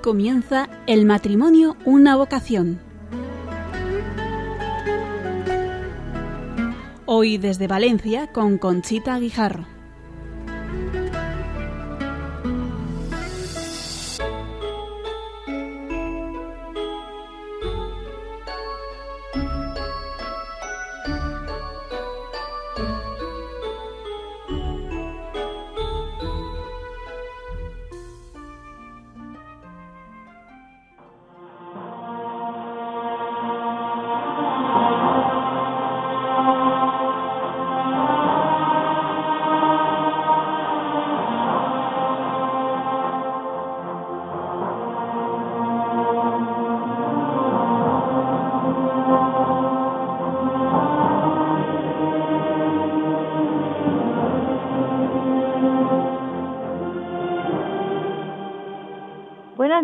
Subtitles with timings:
[0.00, 2.80] comienza El matrimonio, una vocación.
[7.06, 9.79] Hoy desde Valencia con Conchita Guijarro.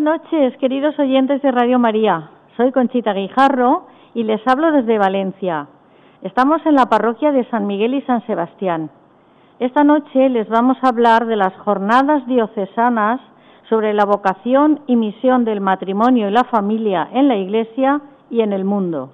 [0.06, 2.30] Noches, queridos oyentes de Radio María.
[2.56, 5.66] Soy Conchita Guijarro y les hablo desde Valencia.
[6.22, 8.88] Estamos en la parroquia de San Miguel y San Sebastián.
[9.58, 13.20] Esta noche les vamos a hablar de las jornadas diocesanas
[13.68, 18.52] sobre la vocación y misión del matrimonio y la familia en la Iglesia y en
[18.52, 19.10] el mundo,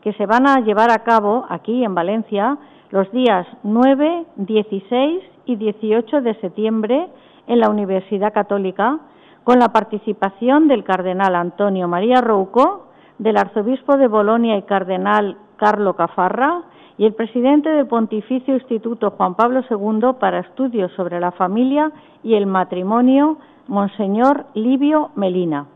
[0.00, 2.56] que se van a llevar a cabo aquí en Valencia
[2.90, 7.08] los días 9, 16 y 18 de septiembre
[7.48, 9.00] en la Universidad Católica
[9.46, 12.88] con la participación del cardenal Antonio María Rouco,
[13.20, 16.62] del arzobispo de Bolonia y cardenal Carlo Cafarra,
[16.98, 21.92] y el presidente del Pontificio Instituto Juan Pablo II para estudios sobre la familia
[22.24, 23.38] y el matrimonio,
[23.68, 25.66] Monseñor Livio Melina.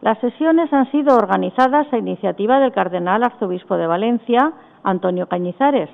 [0.00, 4.52] Las sesiones han sido organizadas a iniciativa del cardenal arzobispo de Valencia,
[4.84, 5.90] Antonio Cañizares,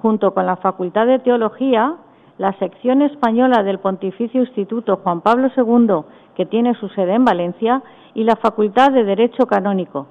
[0.00, 1.96] junto con la Facultad de Teología,
[2.38, 6.06] la sección española del Pontificio Instituto Juan Pablo II
[6.40, 7.82] que tiene su sede en Valencia,
[8.14, 10.06] y la Facultad de Derecho Canónico.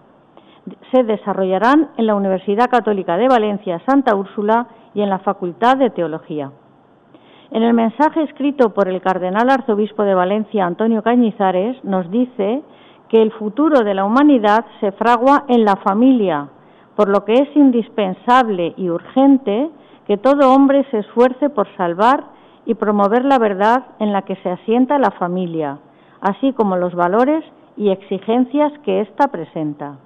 [0.92, 5.90] Se desarrollarán en la Universidad Católica de Valencia Santa Úrsula y en la Facultad de
[5.90, 6.52] Teología.
[7.50, 12.62] En el mensaje escrito por el cardenal arzobispo de Valencia, Antonio Cañizares, nos dice
[13.08, 16.48] que el futuro de la humanidad se fragua en la familia,
[16.96, 19.72] por lo que es indispensable y urgente
[20.06, 22.24] que todo hombre se esfuerce por salvar
[22.68, 25.80] y promover la verdad en la que se asienta la familia,
[26.22, 27.44] así como los valores
[27.78, 29.98] y exigencias que ésta presenta.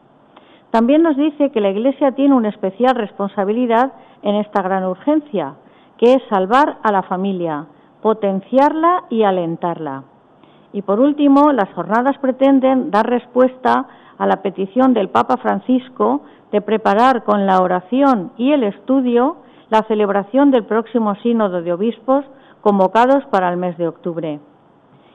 [0.72, 5.56] También nos dice que la Iglesia tiene una especial responsabilidad en esta gran urgencia,
[5.98, 7.68] que es salvar a la familia,
[8.02, 10.04] potenciarla y alentarla.
[10.72, 13.86] Y por último, las jornadas pretenden dar respuesta
[14.18, 19.38] a la petición del Papa Francisco de preparar con la oración y el estudio
[19.70, 22.26] la celebración del próximo Sínodo de Obispos
[22.62, 24.40] convocados para el mes de octubre.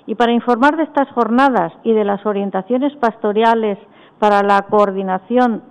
[0.08, 3.76] Y para informar de estas jornadas y de las orientaciones pastorales
[4.18, 5.62] para la coordinación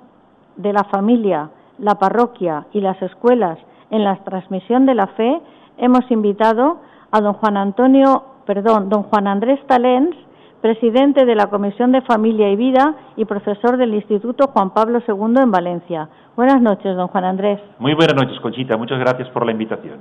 [0.58, 1.50] de la familia,
[1.80, 3.58] la parroquia y las escuelas
[3.90, 5.42] en la transmisión de la fe,
[5.80, 6.78] hemos invitado
[7.10, 10.16] a don Juan Antonio, perdón, don Juan Andrés Talens,
[10.62, 15.42] presidente de la Comisión de Familia y Vida y profesor del Instituto Juan Pablo II
[15.42, 16.10] en Valencia.
[16.36, 17.60] Buenas noches, don Juan Andrés.
[17.80, 18.78] Muy buenas noches, Conchita.
[18.78, 19.98] Muchas gracias por la invitación.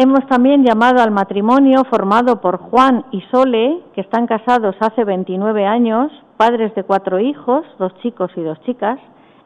[0.00, 5.66] Hemos también llamado al matrimonio formado por Juan y Sole, que están casados hace 29
[5.66, 9.00] años, padres de cuatro hijos, dos chicos y dos chicas.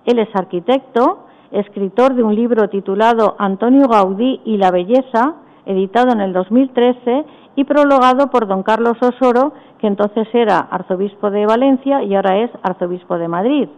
[0.05, 1.21] Él es arquitecto,
[1.53, 7.25] escritor de un libro titulado Antonio Gaudí y la belleza, editado en el 2013
[7.57, 12.51] y prologado por don Carlos Osoro, que entonces era arzobispo de Valencia y ahora es
[12.63, 13.69] arzobispo de Madrid.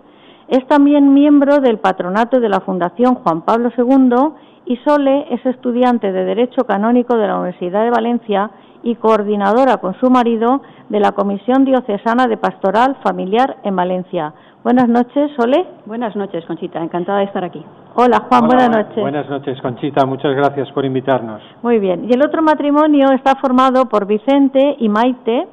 [0.49, 4.35] Es también miembro del patronato de la Fundación Juan Pablo II
[4.67, 8.51] y Sole es estudiante de Derecho Canónico de la Universidad de Valencia
[8.83, 14.33] y coordinadora con su marido de la Comisión Diocesana de Pastoral Familiar en Valencia.
[14.63, 15.67] Buenas noches, Sole.
[15.85, 16.83] Buenas noches, Conchita.
[16.83, 17.63] Encantada de estar aquí.
[17.95, 18.47] Hola, Juan.
[18.47, 19.01] buenas noches.
[19.01, 20.07] Buenas noches, Conchita.
[20.07, 21.43] Muchas gracias por invitarnos.
[21.63, 22.07] Muy bien.
[22.09, 25.47] Y el otro matrimonio está formado por Vicente y Maite,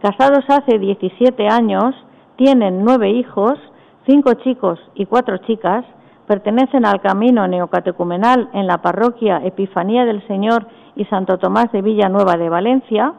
[0.00, 1.94] casados hace 17 años,
[2.36, 3.58] tienen nueve hijos,
[4.06, 5.84] cinco chicos y cuatro chicas,
[6.26, 12.36] pertenecen al camino neocatecumenal en la parroquia Epifanía del Señor y Santo Tomás de Villanueva
[12.36, 13.14] de Valencia.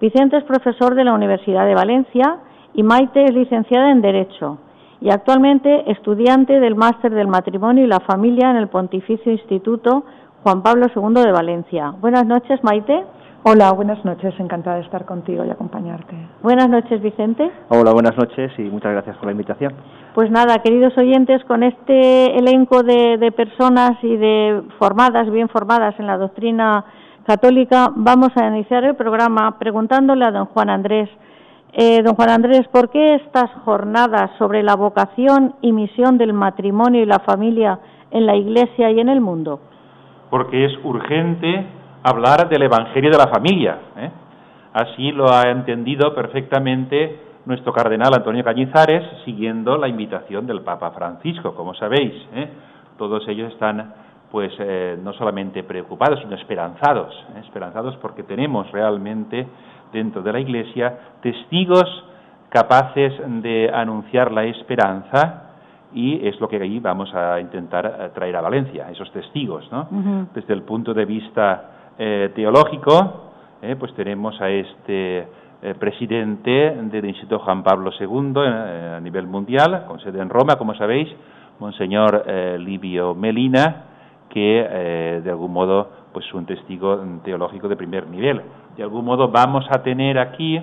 [0.00, 2.38] Vicente es profesor de la Universidad de Valencia
[2.74, 4.58] y Maite es licenciada en Derecho
[5.00, 10.04] y actualmente estudiante del Máster del Matrimonio y la Familia en el Pontificio Instituto
[10.42, 11.92] Juan Pablo II de Valencia.
[12.00, 13.04] Buenas noches, Maite.
[13.44, 14.32] Hola, buenas noches.
[14.38, 16.14] Encantada de estar contigo y acompañarte.
[16.44, 17.50] Buenas noches, Vicente.
[17.70, 19.72] Hola, buenas noches y muchas gracias por la invitación.
[20.14, 26.06] Pues nada, queridos oyentes, con este elenco de, personas y de formadas, bien formadas en
[26.06, 26.84] la doctrina
[27.26, 31.08] católica, vamos a iniciar el programa preguntándole a don Juan Andrés
[31.74, 37.02] Eh, don Juan Andrés, ¿por qué estas jornadas sobre la vocación y misión del matrimonio
[37.02, 37.78] y la familia
[38.10, 39.58] en la Iglesia y en el mundo?
[40.28, 41.66] Porque es urgente
[42.02, 43.78] hablar del Evangelio de la familia.
[43.96, 44.10] ¿eh?
[44.72, 51.54] Así lo ha entendido perfectamente nuestro cardenal Antonio Cañizares, siguiendo la invitación del Papa Francisco,
[51.54, 52.14] como sabéis.
[52.34, 52.48] ¿eh?
[52.96, 53.94] Todos ellos están
[54.32, 57.40] pues eh, no solamente preocupados, sino esperanzados, ¿eh?
[57.46, 59.46] esperanzados porque tenemos realmente
[59.92, 61.84] dentro de la Iglesia testigos
[62.48, 63.12] capaces
[63.42, 65.50] de anunciar la esperanza
[65.92, 69.86] y es lo que ahí vamos a intentar eh, traer a Valencia, esos testigos, ¿no?
[70.34, 73.32] Desde el punto de vista teológico,
[73.78, 75.28] pues tenemos a este
[75.78, 76.50] presidente
[76.90, 81.08] del Instituto Juan Pablo II a nivel mundial, con sede en Roma, como sabéis,
[81.60, 82.24] Monseñor
[82.58, 83.84] Livio Melina,
[84.32, 88.40] que eh, de algún modo pues un testigo teológico de primer nivel.
[88.76, 90.60] De algún modo vamos a tener aquí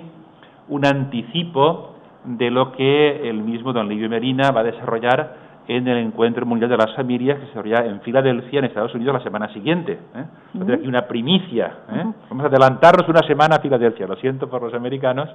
[0.68, 1.94] un anticipo
[2.24, 5.36] de lo que el mismo don Livio Merina va a desarrollar
[5.70, 9.14] en el Encuentro Mundial de las Familias que se desarrollará en Filadelfia, en Estados Unidos,
[9.14, 9.92] la semana siguiente.
[9.92, 10.24] ¿eh?
[10.74, 11.66] aquí una primicia.
[11.92, 12.04] ¿eh?
[12.28, 14.08] Vamos a adelantarnos una semana a Filadelfia.
[14.08, 15.28] Lo siento por los americanos,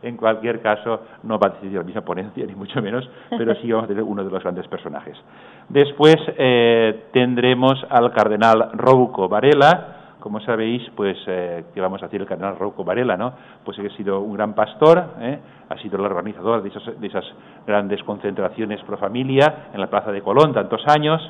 [0.00, 3.72] en cualquier caso, no va a decidir la misma ponencia, ni mucho menos, pero sí
[3.72, 5.16] vamos a tener uno de los grandes personajes.
[5.68, 12.20] Después eh, tendremos al cardenal Rouco Varela, como sabéis, pues, eh, ¿qué vamos a decir
[12.20, 13.32] el cardenal Rouco Varela, no?
[13.64, 15.38] Pues ha sido un gran pastor, ¿eh?
[15.68, 17.24] ha sido el organizador de esas, de esas
[17.66, 21.20] grandes concentraciones pro familia en la Plaza de Colón tantos años,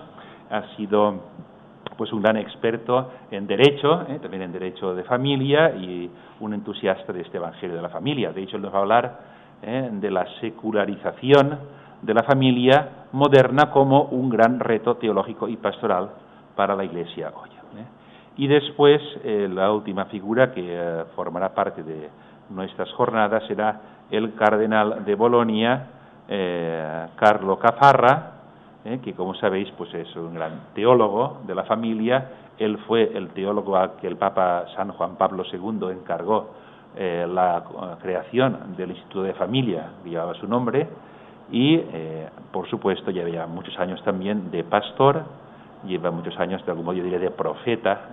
[0.50, 1.20] ha sido
[1.96, 4.18] pues un gran experto en derecho, ¿eh?
[4.22, 6.10] también en derecho de familia y
[6.40, 8.32] un entusiasta de este Evangelio de la familia.
[8.32, 9.20] De hecho, él nos va a hablar
[9.62, 9.88] ¿eh?
[9.92, 11.58] de la secularización
[12.00, 16.10] de la familia moderna como un gran reto teológico y pastoral
[16.56, 17.59] para la Iglesia hoy.
[18.40, 18.44] ¿Eh?
[18.44, 22.08] Y después, la última figura que formará parte de
[22.48, 25.86] nuestras jornadas será el cardenal de Bolonia,
[27.16, 28.40] Carlo Cafarra,
[28.84, 29.00] ¿eh?
[29.02, 33.76] que como sabéis pues es un gran teólogo de la familia, él fue el teólogo
[33.76, 36.50] al que el Papa San Juan Pablo II encargó
[36.96, 37.64] eh, la
[38.02, 40.88] creación del Instituto de Familia, que llevaba su nombre,
[41.50, 45.24] y eh, por supuesto lleva muchos años también de pastor,
[45.86, 48.08] lleva muchos años de algún modo yo diría de profeta,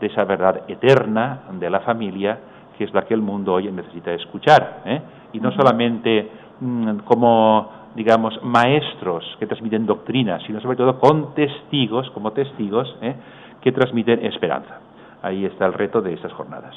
[0.00, 2.38] de esa verdad eterna de la familia,
[2.76, 4.82] que es la que el mundo hoy necesita escuchar,
[5.32, 6.30] y no solamente
[6.60, 13.14] mm, como digamos, maestros que transmiten doctrina, sino sobre todo con testigos, como testigos, ¿eh?
[13.60, 14.80] que transmiten esperanza.
[15.22, 16.74] Ahí está el reto de estas jornadas.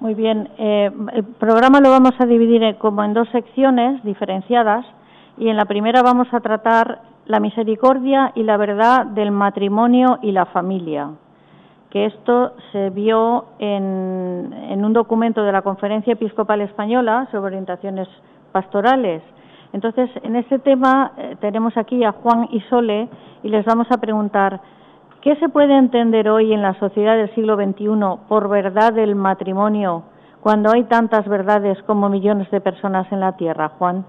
[0.00, 0.48] Muy bien.
[0.58, 4.86] Eh, el programa lo vamos a dividir como en dos secciones diferenciadas
[5.36, 10.32] y en la primera vamos a tratar la misericordia y la verdad del matrimonio y
[10.32, 11.10] la familia,
[11.90, 18.08] que esto se vio en, en un documento de la Conferencia Episcopal Española sobre orientaciones
[18.50, 19.22] pastorales
[19.72, 23.08] entonces, en este tema eh, tenemos aquí a Juan y Sole
[23.42, 24.60] y les vamos a preguntar,
[25.20, 27.88] ¿qué se puede entender hoy en la sociedad del siglo XXI
[28.28, 30.04] por verdad del matrimonio
[30.40, 34.06] cuando hay tantas verdades como millones de personas en la tierra, Juan?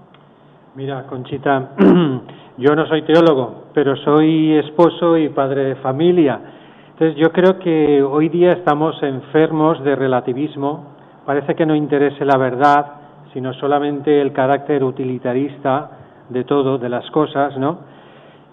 [0.76, 1.70] Mira, Conchita,
[2.58, 6.40] yo no soy teólogo, pero soy esposo y padre de familia.
[6.92, 10.94] Entonces, yo creo que hoy día estamos enfermos de relativismo.
[11.26, 12.86] Parece que no interese la verdad,
[13.32, 15.90] sino solamente el carácter utilitarista
[16.28, 17.78] de todo, de las cosas, ¿no?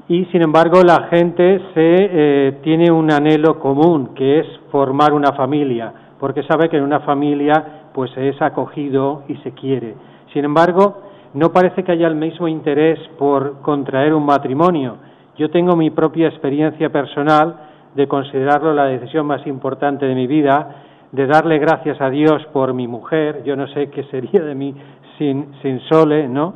[0.07, 5.33] Y sin embargo la gente se eh, tiene un anhelo común, que es formar una
[5.33, 9.95] familia, porque sabe que en una familia pues se es acogido y se quiere.
[10.33, 14.98] Sin embargo, no parece que haya el mismo interés por contraer un matrimonio.
[15.38, 17.55] Yo tengo mi propia experiencia personal
[17.96, 22.74] de considerarlo la decisión más importante de mi vida de darle gracias a Dios por
[22.74, 24.75] mi mujer, yo no sé qué sería de mí
[25.17, 26.55] sin, sin Sole, ¿no?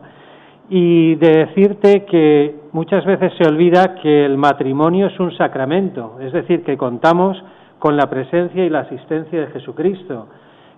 [0.69, 6.31] Y de decirte que muchas veces se olvida que el matrimonio es un sacramento, es
[6.31, 7.41] decir, que contamos
[7.79, 10.27] con la presencia y la asistencia de Jesucristo.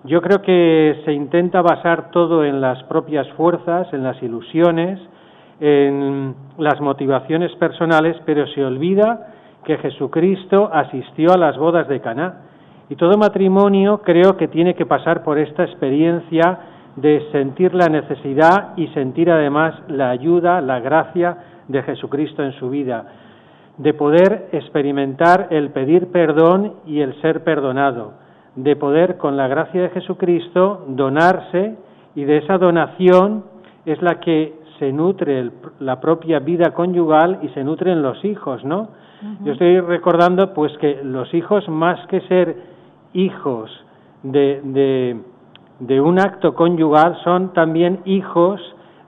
[0.05, 4.99] Yo creo que se intenta basar todo en las propias fuerzas, en las ilusiones,
[5.61, 9.33] en las motivaciones personales, pero se olvida
[9.63, 12.41] que Jesucristo asistió a las bodas de Caná.
[12.89, 16.59] Y todo matrimonio creo que tiene que pasar por esta experiencia
[16.97, 21.37] de sentir la necesidad y sentir además la ayuda, la gracia
[21.69, 23.05] de Jesucristo en su vida,
[23.77, 28.15] de poder experimentar el pedir perdón y el ser perdonado,
[28.55, 31.75] de poder con la gracia de Jesucristo donarse
[32.15, 33.45] y de esa donación
[33.85, 38.89] es la que se nutre la propia vida conyugal y se nutren los hijos, ¿no?
[39.45, 42.57] Yo estoy recordando pues que los hijos más que ser
[43.13, 43.71] hijos
[44.23, 45.15] de,
[45.79, 48.59] de un acto conyugal son también hijos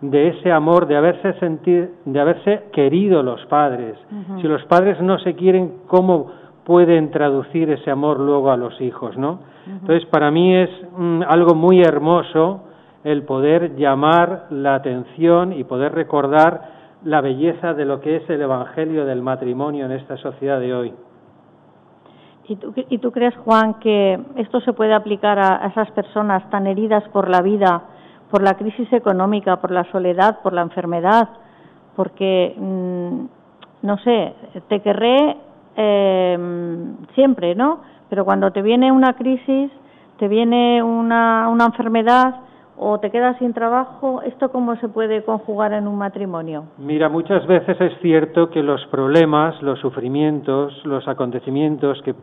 [0.02, 3.98] de ese amor, de haberse sentido, de haberse querido los padres.
[4.42, 6.32] Si los padres no se quieren, ¿cómo
[6.66, 9.40] pueden traducir ese amor luego a los hijos, no?
[9.68, 12.62] Entonces, para mí es mm, algo muy hermoso
[13.04, 18.42] el poder llamar la atención y poder recordar la belleza de lo que es el
[18.42, 20.94] Evangelio del matrimonio en esta sociedad de hoy.
[22.48, 26.66] ¿Y tú, y tú crees, Juan, que esto se puede aplicar a esas personas tan
[26.66, 27.84] heridas por la vida,
[28.32, 31.30] por la crisis económica, por la soledad, por la enfermedad?
[31.96, 33.26] Porque, mm,
[33.84, 34.34] no sé,
[34.68, 35.38] te querré
[35.76, 36.38] eh,
[37.14, 37.82] siempre, ¿no?
[38.10, 39.72] Pero cuando te viene una crisis,
[40.18, 42.36] te viene una, una enfermedad,
[42.78, 46.66] o te quedas sin trabajo, ¿esto cómo se puede conjugar en un matrimonio?
[46.78, 52.14] Mira, muchas veces es cierto que los problemas, los sufrimientos, los acontecimientos que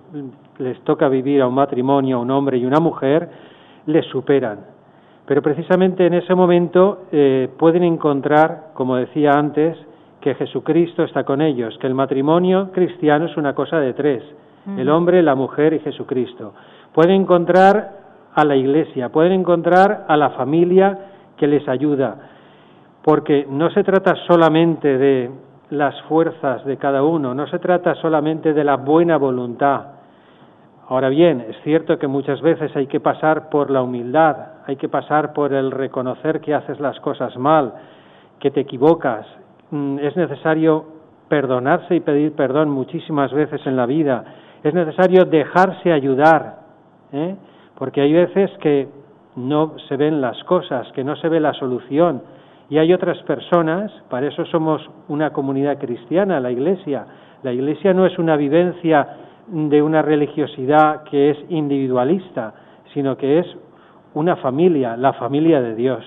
[0.58, 3.30] les toca vivir a un matrimonio, a un hombre y una mujer,
[3.86, 4.60] les superan.
[5.24, 9.78] Pero precisamente en ese momento eh, pueden encontrar, como decía antes,
[10.22, 14.22] que Jesucristo está con ellos, que el matrimonio cristiano es una cosa de tres,
[14.78, 16.54] el hombre, la mujer y Jesucristo.
[16.94, 17.90] Pueden encontrar
[18.34, 20.98] a la iglesia, pueden encontrar a la familia
[21.36, 22.16] que les ayuda,
[23.02, 25.30] porque no se trata solamente de
[25.70, 29.86] las fuerzas de cada uno, no se trata solamente de la buena voluntad.
[30.88, 34.36] Ahora bien, es cierto que muchas veces hay que pasar por la humildad,
[34.66, 37.72] hay que pasar por el reconocer que haces las cosas mal,
[38.38, 39.26] que te equivocas.
[39.72, 40.84] Mm, es necesario
[41.28, 44.24] perdonarse y pedir perdón muchísimas veces en la vida.
[44.62, 46.62] Es necesario dejarse ayudar.
[47.12, 47.36] ¿eh?
[47.82, 48.86] porque hay veces que
[49.34, 52.22] no se ven las cosas, que no se ve la solución.
[52.68, 57.06] Y hay otras personas, para eso somos una comunidad cristiana, la Iglesia.
[57.42, 59.16] La Iglesia no es una vivencia
[59.48, 62.54] de una religiosidad que es individualista,
[62.94, 63.46] sino que es
[64.14, 66.04] una familia, la familia de Dios.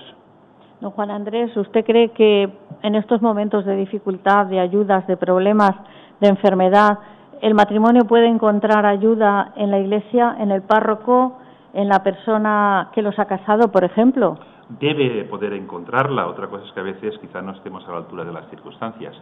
[0.80, 2.48] Don Juan Andrés, ¿usted cree que
[2.82, 5.72] en estos momentos de dificultad, de ayudas, de problemas,
[6.20, 6.98] de enfermedad,
[7.42, 11.38] el matrimonio puede encontrar ayuda en la Iglesia, en el párroco,
[11.74, 14.38] en la persona que los ha casado, por ejemplo?
[14.80, 18.24] Debe poder encontrarla, otra cosa es que a veces quizá no estemos a la altura
[18.24, 19.14] de las circunstancias.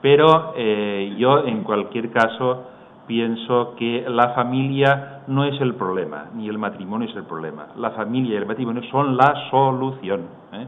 [0.00, 2.64] Pero eh, yo, en cualquier caso,
[3.06, 7.66] pienso que la familia no es el problema, ni el matrimonio es el problema.
[7.76, 10.20] La familia y el matrimonio son la solución.
[10.52, 10.66] ¿eh?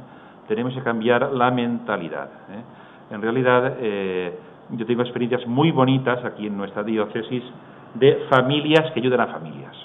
[0.55, 2.29] Tenemos que cambiar la mentalidad.
[2.51, 3.15] ¿eh?
[3.15, 3.75] En realidad,
[4.71, 7.43] yo tengo experiencias muy bonitas aquí en nuestra diócesis
[7.95, 9.77] de familias que ayudan a familias.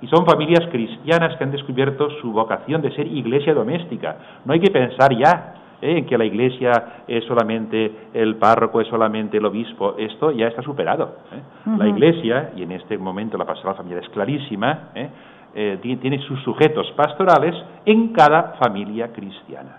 [0.00, 4.16] Y son familias cristianas que han descubierto su vocación de ser iglesia doméstica.
[4.44, 5.98] No hay que pensar ya ¿eh?
[5.98, 9.94] en que la iglesia es solamente el párroco, es solamente el obispo.
[9.98, 11.18] Esto ya está superado.
[11.32, 11.40] ¿eh?
[11.78, 15.78] La iglesia, y en este momento la pastoral familiar es clarísima, ¿eh?
[15.82, 19.76] tiene sus sujetos pastorales en cada familia cristiana,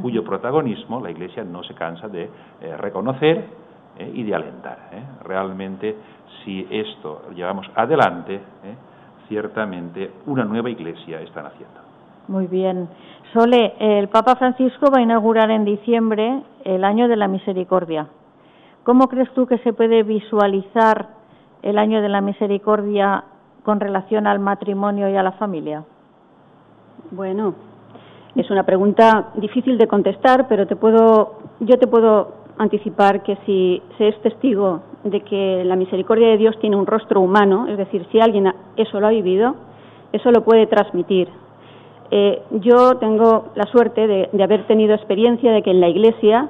[0.00, 2.30] cuyo protagonismo la iglesia no se cansa de
[2.78, 3.44] reconocer
[3.98, 4.90] y de alentar.
[5.22, 5.96] Realmente,
[6.44, 8.40] si esto llevamos adelante,
[9.28, 11.80] ciertamente una nueva iglesia están haciendo.
[12.28, 12.88] Muy bien.
[13.32, 18.06] Sole, el Papa Francisco va a inaugurar en diciembre el año de la misericordia.
[18.82, 21.08] ¿Cómo crees tú que se puede visualizar
[21.62, 23.24] el año de la misericordia
[23.62, 25.84] con relación al matrimonio y a la familia?
[27.10, 27.54] Bueno,
[28.40, 33.82] es una pregunta difícil de contestar, pero te puedo, yo te puedo anticipar que si
[33.98, 38.06] se es testigo de que la misericordia de Dios tiene un rostro humano, es decir,
[38.10, 39.54] si alguien eso lo ha vivido,
[40.12, 41.28] eso lo puede transmitir.
[42.10, 46.48] Eh, yo tengo la suerte de, haber tenido experiencia de que en la Iglesia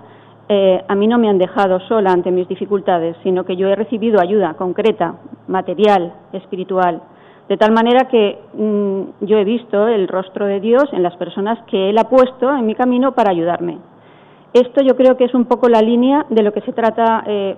[0.48, 3.74] eh, a mí no me han dejado sola ante mis dificultades, sino que yo he
[3.74, 5.16] recibido ayuda concreta,
[5.48, 7.00] material, espiritual,
[7.48, 11.58] de tal manera que mm, yo he visto el rostro de Dios en las personas
[11.66, 13.78] que Él ha puesto en mi camino para ayudarme.
[14.54, 17.56] Esto yo creo que es un poco la línea de lo que se trata, eh,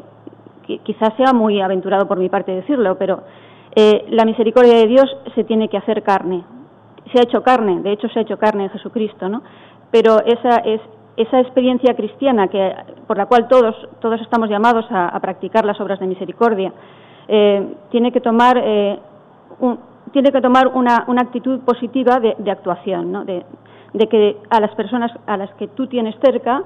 [0.83, 3.23] quizás sea muy aventurado por mi parte decirlo, pero
[3.76, 6.43] eh, la misericordia de Dios se tiene que hacer carne.
[7.12, 9.43] Se ha hecho carne, de hecho se ha hecho carne en Jesucristo, ¿no?
[9.90, 10.81] Pero esa es
[11.16, 12.75] esa experiencia cristiana que
[13.07, 16.73] por la cual todos todos estamos llamados a, practicar las obras de misericordia
[17.26, 18.62] eh, tiene que tomar
[20.13, 23.25] tiene que tomar una, una actitud positiva de, de actuación, ¿no?
[23.25, 23.45] de,
[24.11, 26.63] que a las personas a las que tú tienes cerca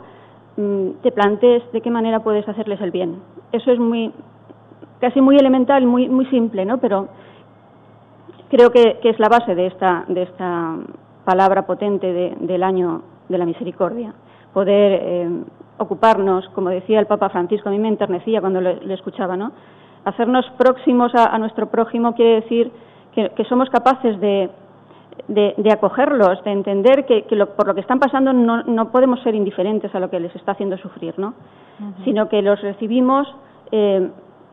[0.57, 3.23] Mm, te plantees de qué manera puedes hacerles el bien.
[3.53, 4.13] Eso es muy,
[5.01, 6.79] casi muy elemental, muy, muy simple, ¿no?
[6.79, 7.09] Pero
[8.51, 10.77] creo que, es la base de esta, de esta
[11.25, 14.13] palabra potente del año de la misericordia.
[14.53, 15.31] Poder eh,
[15.79, 19.53] ocuparnos, como decía el Papa Francisco, a mí me enternecía cuando le, escuchaba, ¿no?
[20.05, 22.73] Hacernos próximos a, nuestro prójimo quiere decir
[23.15, 24.51] que, somos capaces de,
[25.29, 27.25] de, acogerlos, de entender que,
[27.57, 30.53] por lo que están pasando no, no, podemos ser indiferentes a lo que les está
[30.53, 31.35] haciendo sufrir, ¿no?
[32.05, 33.27] Sino que los recibimos
[33.73, 34.11] eh,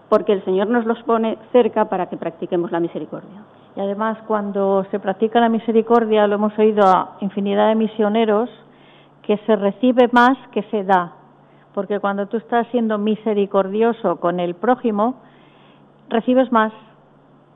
[0.10, 3.44] porque el Señor nos los pone cerca para que practiquemos la misericordia.
[3.76, 8.50] Y además, cuando se practica la misericordia, lo hemos oído a infinidad de misioneros,
[9.22, 11.14] que se recibe más que se da.
[11.74, 15.16] Porque cuando tú estás siendo misericordioso con el prójimo,
[16.10, 16.72] recibes más.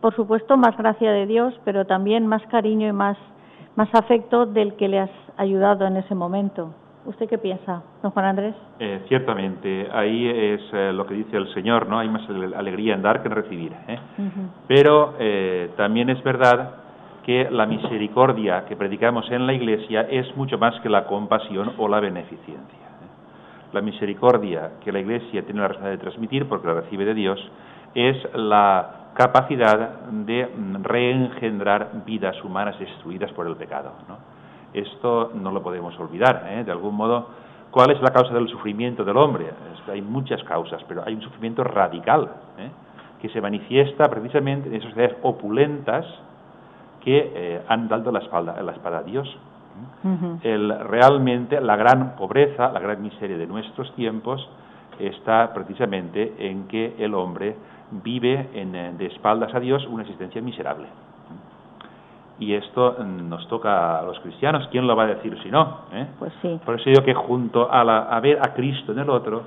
[0.01, 3.17] Por supuesto, más gracia de Dios, pero también más cariño y más,
[3.75, 6.73] más afecto del que le has ayudado en ese momento.
[7.05, 8.55] ¿Usted qué piensa, don Juan Andrés?
[8.79, 11.97] Eh, ciertamente, ahí es eh, lo que dice el Señor, ¿no?
[11.97, 12.21] Hay más
[12.55, 13.73] alegría en dar que en recibir.
[13.87, 13.97] ¿eh?
[14.67, 15.15] Pero
[15.77, 16.75] también es verdad
[17.25, 21.87] que la misericordia que predicamos en la Iglesia es mucho más que la compasión o
[21.87, 22.79] la beneficencia.
[23.73, 27.39] La misericordia que la Iglesia tiene la responsabilidad de transmitir, porque la recibe de Dios,
[27.93, 30.49] es la capacidad de
[30.81, 33.91] reengendrar vidas humanas destruidas por el pecado.
[34.07, 34.17] ¿no?
[34.73, 36.63] Esto no lo podemos olvidar, ¿eh?
[36.63, 37.27] de algún modo.
[37.71, 39.49] ¿Cuál es la causa del sufrimiento del hombre?
[39.89, 42.69] hay muchas causas, pero hay un sufrimiento radical ¿eh?
[43.21, 46.05] que se manifiesta precisamente en esas sociedades opulentas
[47.01, 49.27] que eh, han dado la espalda, la espada a Dios.
[50.43, 54.47] el, realmente la gran pobreza, la gran miseria de nuestros tiempos
[54.99, 57.55] está precisamente en que el hombre
[58.03, 60.87] vive en, de espaldas a Dios una existencia miserable
[62.41, 64.67] y esto nos toca a los cristianos.
[64.71, 65.81] ¿Quién lo va a decir si no?
[65.93, 66.07] ¿Eh?
[66.17, 66.59] Pues sí.
[66.65, 69.43] Por eso digo que junto a, la, a ver a Cristo en el otro,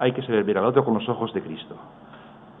[0.00, 1.76] hay que saber ver al otro con los ojos de Cristo.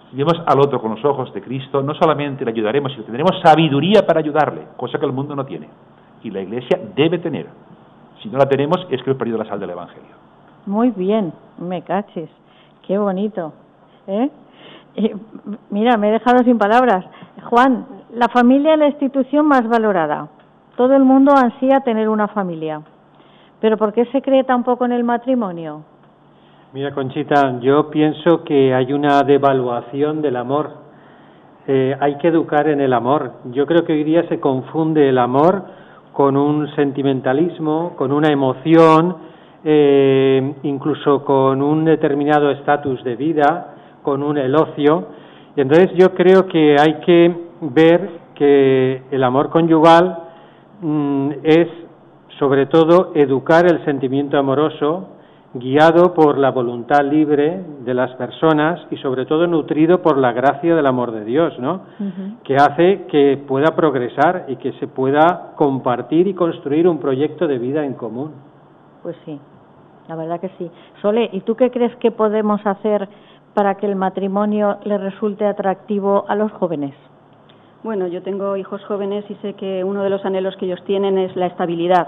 [0.08, 3.40] Si vemos al otro con los ojos de Cristo, no solamente le ayudaremos, sino tendremos
[3.42, 5.68] sabiduría para ayudarle, cosa que el mundo no tiene.
[6.22, 7.48] Y la Iglesia debe tener.
[8.22, 10.14] Si no la tenemos, es que hemos perdido la sal del Evangelio.
[10.66, 12.30] Muy bien, me caches.
[12.86, 13.52] Qué bonito.
[14.06, 14.30] ¿Eh?
[15.70, 17.04] Mira, me he dejado sin palabras.
[17.44, 20.28] Juan, la familia es la institución más valorada.
[20.76, 22.82] Todo el mundo ansía tener una familia.
[23.60, 25.84] Pero ¿por qué se cree tan poco en el matrimonio?
[26.72, 30.70] Mira, Conchita, yo pienso que hay una devaluación del amor.
[31.66, 33.32] Eh, hay que educar en el amor.
[33.52, 35.64] Yo creo que hoy día se confunde el amor
[36.12, 39.16] con un sentimentalismo, con una emoción,
[39.64, 43.71] eh, incluso con un determinado estatus de vida,
[44.02, 45.06] con un elocio.
[45.56, 50.18] Y entonces yo creo que hay que ver que el amor conyugal
[50.80, 51.68] mm, es
[52.38, 55.08] sobre todo educar el sentimiento amoroso
[55.54, 60.74] guiado por la voluntad libre de las personas y sobre todo nutrido por la gracia
[60.74, 61.82] del amor de Dios, ¿no?
[62.42, 67.58] Que hace que pueda progresar y que se pueda compartir y construir un proyecto de
[67.58, 68.32] vida en común.
[69.02, 69.38] Pues sí,
[70.08, 70.70] la verdad que sí.
[71.02, 73.08] Sole, ¿y tú qué crees que podemos hacer
[73.54, 76.94] para que el matrimonio le resulte atractivo a los jóvenes?
[77.82, 81.18] Bueno, yo tengo hijos jóvenes y sé que uno de los anhelos que ellos tienen
[81.18, 82.06] es la estabilidad.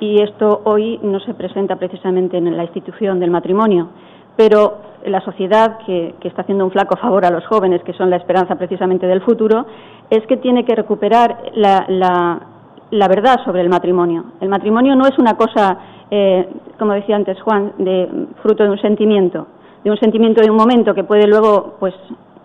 [0.00, 3.88] Y esto hoy no se presenta precisamente en la institución del matrimonio,
[4.36, 8.16] pero la sociedad que, está haciendo un flaco favor a los jóvenes, que son la
[8.16, 9.64] esperanza precisamente del futuro,
[10.10, 14.24] es que tiene que recuperar la, verdad sobre el matrimonio.
[14.40, 15.78] El matrimonio no es una cosa,
[16.10, 19.46] eh, como decía antes Juan, de fruto de un sentimiento,
[19.86, 21.94] de un sentimiento de un momento que puede luego, pues,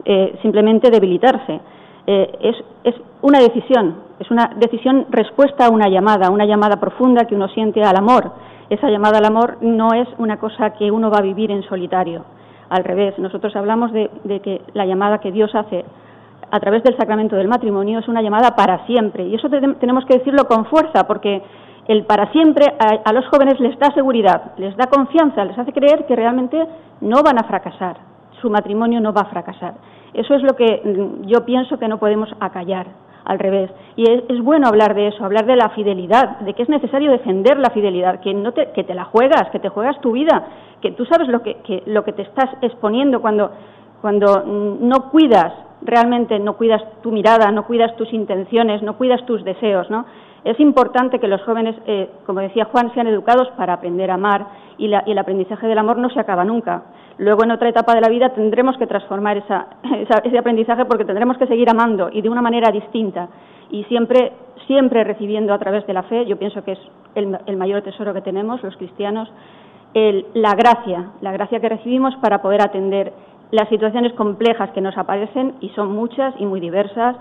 [0.06, 1.60] eh, simplemente debilitarse
[2.06, 7.26] eh, es, es una decisión, es una decisión respuesta a una llamada, una llamada profunda
[7.26, 8.32] que uno siente al amor.
[8.70, 12.26] Esa llamada al amor no es una cosa que uno va a vivir en solitario.
[12.70, 14.12] Al revés, nosotros hablamos de,
[14.44, 15.84] que la llamada que Dios hace
[16.52, 19.26] a través del sacramento del matrimonio es una llamada para siempre.
[19.26, 21.42] Y eso tenemos que decirlo con fuerza, porque
[21.88, 25.74] el para siempre a, a, los jóvenes les da seguridad, les da confianza, les hace
[25.74, 26.58] creer que realmente
[27.02, 27.98] no van a fracasar,
[28.42, 29.74] su matrimonio no va a fracasar.
[30.14, 32.88] Eso es lo que mm, yo pienso que no podemos acallar,
[33.26, 33.72] al revés.
[33.96, 37.58] Y es, bueno hablar de eso, hablar de la fidelidad, de que es necesario defender
[37.58, 40.48] la fidelidad, que, no te, que te la juegas, que te juegas tu vida,
[40.82, 43.52] que tú sabes lo que, que, lo que te estás exponiendo cuando,
[44.02, 49.26] cuando mm, no cuidas, realmente no cuidas tu mirada, no cuidas tus intenciones, no cuidas
[49.26, 50.06] tus deseos, ¿no?
[50.44, 54.48] Es importante que los jóvenes, eh, como decía Juan, sean educados para aprender a amar
[54.78, 56.84] y, la, y el aprendizaje del amor no se acaba nunca.
[57.20, 59.38] Luego, en otra etapa de la vida, tendremos que transformar
[60.24, 63.30] ese aprendizaje porque tendremos que seguir amando y de una manera distinta.
[63.70, 64.34] Y siempre,
[64.66, 66.80] siempre recibiendo a través de la fe, yo pienso que es
[67.14, 69.32] el, mayor tesoro que tenemos los cristianos,
[69.94, 73.14] la gracia, la gracia que recibimos para poder atender
[73.52, 77.16] las situaciones complejas que nos aparecen, y son muchas y muy diversas,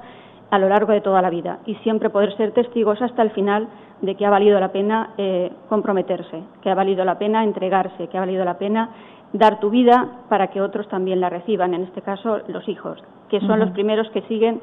[0.50, 1.58] a lo largo de toda la vida.
[1.66, 3.68] Y siempre poder ser testigos hasta el final
[4.02, 8.16] de que ha valido la pena eh, comprometerse, que ha valido la pena entregarse, que
[8.16, 8.90] ha valido la pena
[9.32, 13.40] dar tu vida para que otros también la reciban, en este caso los hijos, que
[13.40, 14.60] son los primeros que siguen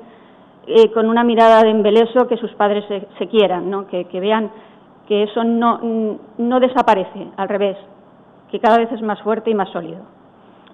[0.67, 2.83] eh, con una mirada de embeleso que sus padres
[3.17, 3.87] se, quieran, ¿no?
[3.87, 4.51] que, vean
[5.07, 5.79] que eso no,
[6.37, 7.77] no desaparece, al revés,
[8.51, 10.01] que cada vez es más fuerte y más sólido.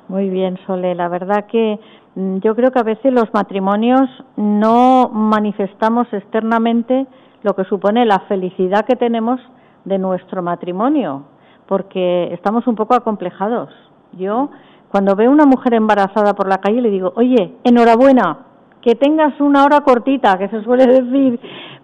[0.08, 0.96] Muy bien, Sole.
[0.96, 1.80] La verdad que
[2.16, 7.08] yo creo que a veces los matrimonios no manifestamos externamente
[7.42, 9.40] lo que supone la felicidad que tenemos
[9.86, 11.24] de nuestro matrimonio,
[11.68, 13.70] porque estamos un poco acomplejados.
[14.14, 14.50] Yo,
[14.90, 18.38] cuando veo una mujer embarazada por la calle, le digo, oye, enhorabuena,
[18.82, 21.40] que tengas una hora cortita, que se suele decir,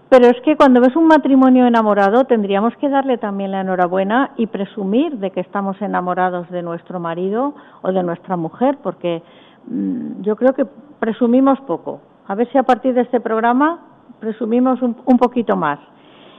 [0.10, 4.48] pero es que cuando ves un matrimonio enamorado tendríamos que darle también la enhorabuena y
[4.48, 9.39] presumir de que estamos enamorados de nuestro marido o de nuestra mujer, porque mm,
[10.22, 10.66] yo creo que
[11.00, 12.02] presumimos poco.
[12.28, 13.80] A ver si a partir de este programa
[14.20, 15.80] presumimos un, un poquito más.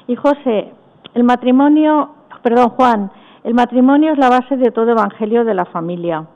[0.07, 0.73] Y José,
[1.15, 2.11] el matrimonio,
[2.43, 3.11] perdón Juan,
[3.45, 6.27] el matrimonio es la base de todo evangelio de la familia.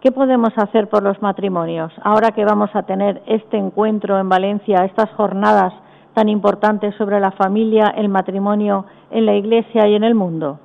[0.00, 4.84] ¿Qué podemos hacer por los matrimonios ahora que vamos a tener este encuentro en Valencia,
[4.84, 5.74] estas jornadas
[6.14, 10.58] tan importantes sobre la familia, el matrimonio en la Iglesia y en el mundo?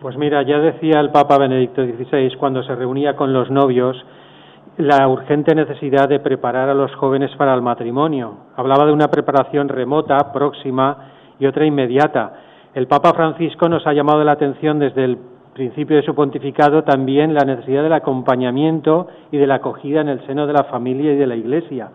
[0.00, 3.96] Pues mira, ya decía el Papa Benedicto XVI cuando se reunía con los novios
[4.78, 8.34] la urgente necesidad de preparar a los jóvenes para el matrimonio.
[8.56, 10.96] Hablaba de una preparación remota, próxima
[11.38, 12.34] y otra inmediata.
[12.74, 15.18] El Papa Francisco nos ha llamado la atención desde el
[15.54, 20.26] principio de su pontificado también la necesidad del acompañamiento y de la acogida en el
[20.26, 21.88] seno de la familia y de la Iglesia.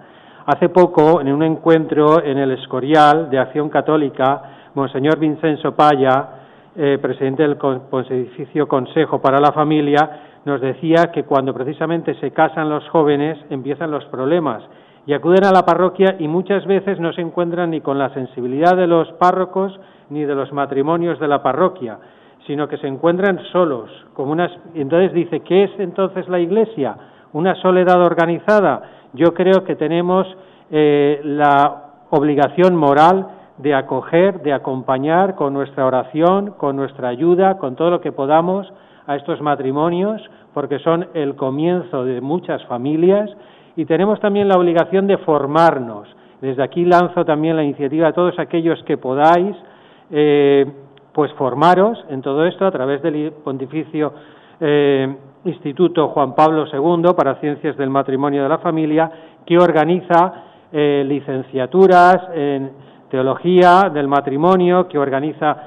[0.48, 4.42] Hace poco, en un encuentro en el Escorial de Acción Católica,
[4.74, 6.30] Monseñor Vincenzo Paya,
[6.76, 12.70] eh, presidente del Pontificio Consejo para la Familia, nos decía que cuando precisamente se casan
[12.70, 14.64] los jóvenes empiezan los problemas
[15.06, 18.76] y acuden a la parroquia y muchas veces no se encuentran ni con la sensibilidad
[18.76, 21.98] de los párrocos ni de los matrimonios de la parroquia,
[22.46, 23.90] sino que se encuentran solos.
[24.14, 24.52] Como unas...
[24.76, 26.96] Entonces dice, ¿qué es entonces la Iglesia?
[27.34, 28.82] ¿Una soledad organizada?
[29.14, 30.28] Yo creo que tenemos
[30.70, 33.28] eh, la obligación moral
[33.58, 38.72] de acoger, de acompañar con nuestra oración, con nuestra ayuda, con todo lo que podamos
[39.12, 40.22] a estos matrimonios,
[40.54, 43.30] porque son el comienzo de muchas familias,
[43.76, 46.08] y tenemos también la obligación de formarnos.
[46.42, 49.56] Desde aquí lanzo también la iniciativa a todos aquellos que podáis
[50.10, 50.66] eh,
[51.14, 54.14] pues formaros en todo esto a través del Pontificio
[54.60, 59.12] eh, Instituto Juan Pablo II para Ciencias del Matrimonio de la Familia,
[59.46, 60.34] que organiza
[60.72, 62.72] eh, licenciaturas en
[63.10, 65.58] Teología del Matrimonio, que organiza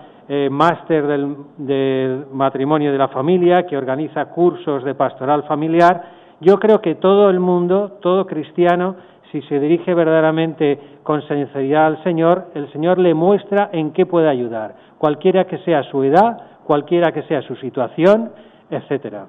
[0.50, 6.02] máster del, del matrimonio de la familia, que organiza cursos de pastoral familiar.
[6.40, 8.96] Yo creo que todo el mundo, todo cristiano,
[9.30, 14.28] si se dirige verdaderamente con sinceridad al Señor, el Señor le muestra en qué puede
[14.28, 18.30] ayudar, cualquiera que sea su edad, cualquiera que sea su situación,
[18.70, 19.26] etcétera.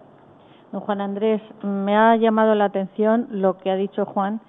[0.71, 4.41] Don Juan Andrés, me ha llamado la atención lo que ha dicho Juan,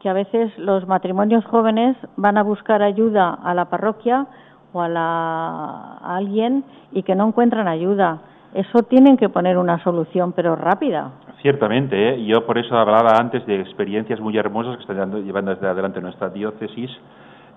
[0.00, 4.26] que a veces los matrimonios jóvenes van a buscar ayuda a la parroquia
[4.74, 8.18] o a, alguien y que no encuentran ayuda.
[8.52, 11.12] Eso tienen que poner una solución, pero rápida.
[11.40, 12.24] Ciertamente, ¿eh?
[12.24, 16.28] yo por eso hablaba antes de experiencias muy hermosas que están llevando desde adelante nuestra
[16.28, 16.90] diócesis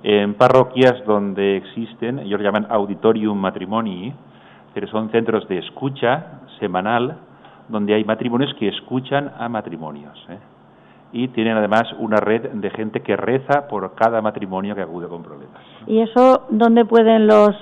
[0.04, 4.14] en parroquias donde existen, ellos llaman auditorium matrimoni,
[4.74, 7.18] pero son centros de escucha semanal
[7.68, 10.18] donde hay matrimonios que escuchan a matrimonios.
[10.30, 10.38] ¿eh?
[11.18, 15.24] Y tienen además una red de gente que reza por cada matrimonio que acude con
[15.24, 15.60] problemas.
[15.88, 17.56] ¿Y eso dónde pueden los,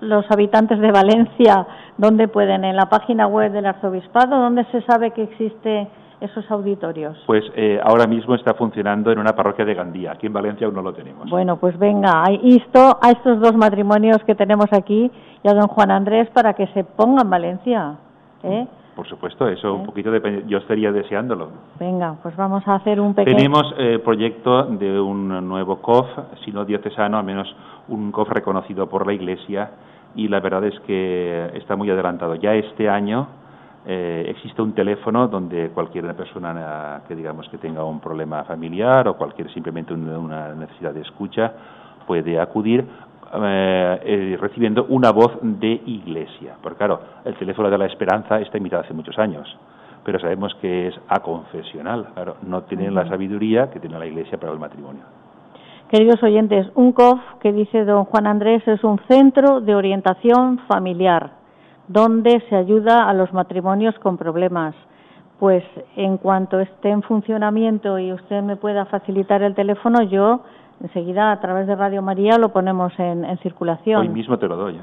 [0.00, 1.66] los habitantes de Valencia,
[1.98, 2.64] dónde pueden?
[2.64, 4.40] ¿En la página web del arzobispado?
[4.40, 5.88] ¿Dónde se sabe que existe
[6.22, 7.18] esos auditorios?
[7.26, 10.12] Pues eh, ahora mismo está funcionando en una parroquia de Gandía.
[10.12, 11.28] Aquí en Valencia aún no lo tenemos.
[11.28, 15.10] Bueno, pues venga, insto a estos dos matrimonios que tenemos aquí
[15.42, 17.96] y a don Juan Andrés para que se pongan en Valencia.
[18.42, 18.66] ¿eh?
[18.94, 20.44] Por supuesto, eso un poquito depende.
[20.46, 21.48] Yo estaría deseándolo.
[21.80, 23.36] Venga, pues vamos a hacer un pequeño.
[23.36, 26.06] Tenemos eh, proyecto de un nuevo COF,
[26.44, 27.54] si no diocesano, al menos
[27.88, 29.70] un COF reconocido por la Iglesia,
[30.14, 32.36] y la verdad es que está muy adelantado.
[32.36, 33.26] Ya este año
[33.86, 39.16] eh, existe un teléfono donde cualquier persona que digamos que tenga un problema familiar o
[39.16, 41.52] cualquier simplemente una necesidad de escucha
[42.06, 42.86] puede acudir
[43.36, 46.56] eh, eh, recibiendo una voz de iglesia.
[46.62, 49.46] Porque claro, el teléfono de la esperanza está invitado hace muchos años,
[50.04, 54.52] pero sabemos que es aconfesional, claro, no tienen la sabiduría que tiene la iglesia para
[54.52, 55.02] el matrimonio.
[55.90, 61.44] Queridos oyentes, un COF que dice don Juan Andrés es un centro de orientación familiar
[61.88, 64.74] donde se ayuda a los matrimonios con problemas.
[65.38, 65.64] Pues
[65.96, 70.40] en cuanto esté en funcionamiento y usted me pueda facilitar el teléfono, yo
[70.82, 74.00] Enseguida, a través de Radio María, lo ponemos en, circulación.
[74.00, 74.78] Hoy mismo te lo doy.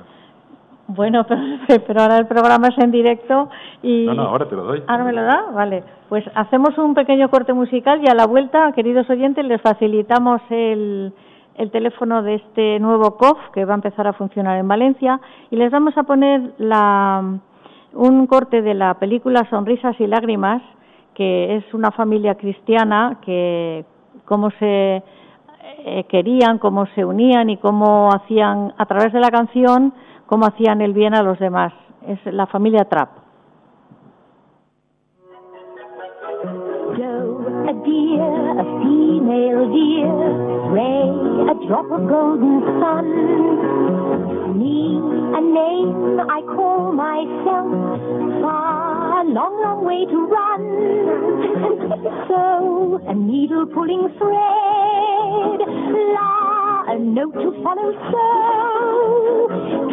[0.87, 1.25] Bueno,
[1.67, 3.49] pero, ahora el programa es en directo
[3.81, 4.05] y...
[4.05, 4.83] No, no, ahora te lo doy.
[4.87, 5.45] ¿Ahora me lo da?
[5.53, 5.83] Vale.
[6.09, 11.13] Pues hacemos un pequeño corte musical y a la vuelta, queridos oyentes, les facilitamos el,
[11.55, 15.55] el teléfono de este nuevo COF que va a empezar a funcionar en Valencia y
[15.55, 17.23] les vamos a poner la,
[17.93, 20.61] un corte de la película Sonrisas y Lágrimas,
[21.13, 23.85] que es una familia cristiana que
[24.25, 25.03] cómo se
[25.85, 29.93] eh, querían, cómo se unían y cómo hacían a través de la canción
[30.31, 31.73] cómo hacían el bien a los demás.
[32.07, 33.09] Es la familia Trapp.
[37.67, 40.19] a deer, a female deer,
[40.71, 41.09] Ray,
[41.49, 43.07] a drop of golden sun.
[44.57, 44.97] Me,
[45.37, 47.69] a name I call myself,
[48.41, 48.90] far,
[49.23, 50.61] long, long way to run.
[52.27, 55.59] so, a needle pulling thread,
[56.15, 58.25] la, a note to follow, so,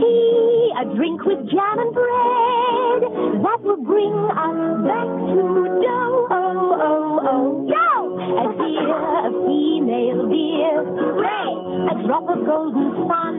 [0.01, 3.01] tea, a drink with jam and bread,
[3.45, 7.69] that will bring us back to dough, oh, oh, oh.
[7.69, 8.19] Yo!
[8.39, 10.83] A deer, a female deer.
[11.21, 11.53] Ray,
[11.91, 13.35] a drop of golden sun.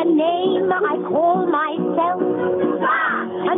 [0.00, 2.97] A name I call myself.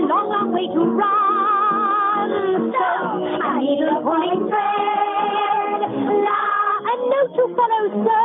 [0.09, 2.31] Long, long way to run.
[2.73, 2.89] So,
[3.45, 5.81] I need a pulling thread.
[6.25, 6.41] La,
[6.89, 7.85] a note to follow.
[8.07, 8.21] So,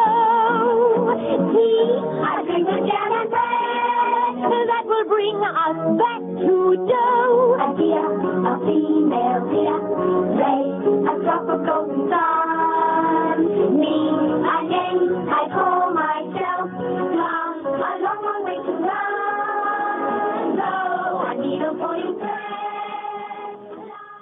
[1.51, 4.33] tea, a drink of jam and bread.
[4.71, 6.55] That will bring us back to
[6.87, 7.59] dough.
[7.59, 9.79] A deer, a female deer.
[10.39, 10.63] Ray,
[11.05, 13.37] a drop of golden sun.
[13.79, 13.95] Me,
[14.47, 15.84] a name I call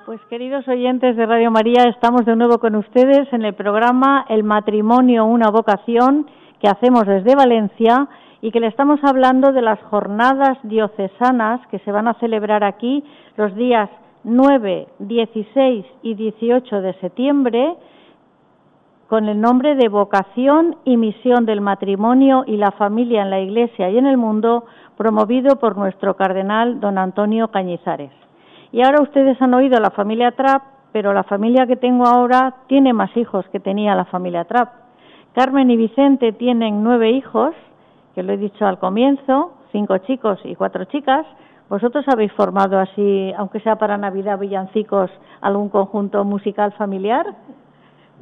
[0.05, 4.43] Pues queridos oyentes de Radio María, estamos de nuevo con ustedes en el programa El
[4.43, 6.27] matrimonio, una vocación
[6.59, 8.09] que hacemos desde Valencia
[8.41, 13.01] y que le estamos hablando de las jornadas diocesanas que se van a celebrar aquí
[13.37, 13.89] los días
[14.25, 17.73] 9, 16 y 18 de septiembre
[19.07, 23.89] con el nombre de Vocación y Misión del Matrimonio y la Familia en la Iglesia
[23.89, 24.65] y en el Mundo,
[24.97, 28.22] promovido por nuestro cardenal don Antonio Cañizares.
[28.73, 32.55] Y ahora ustedes han oído a la familia Trapp, pero la familia que tengo ahora
[32.65, 34.69] tiene más hijos que tenía la familia Trapp.
[35.33, 37.53] Carmen y Vicente tienen nueve hijos,
[38.15, 41.27] que lo he dicho al comienzo, cinco chicos y cuatro chicas.
[41.69, 47.27] ¿Vosotros habéis formado así, aunque sea para Navidad, villancicos, algún conjunto musical familiar?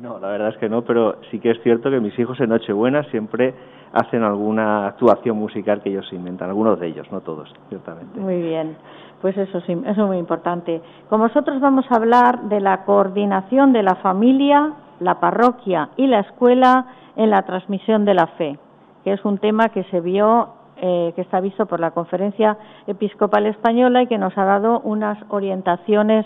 [0.01, 2.49] No, la verdad es que no, pero sí que es cierto que mis hijos en
[2.49, 3.53] Nochebuena siempre
[3.93, 8.19] hacen alguna actuación musical que ellos inventan, algunos de ellos, no todos, ciertamente.
[8.19, 8.75] Muy bien,
[9.21, 10.81] pues eso sí, eso es muy importante.
[11.09, 16.19] Con vosotros vamos a hablar de la coordinación de la familia, la parroquia y la
[16.19, 18.57] escuela en la transmisión de la fe,
[19.03, 22.57] que es un tema que se vio, eh, que está visto por la Conferencia
[22.87, 26.25] Episcopal Española y que nos ha dado unas orientaciones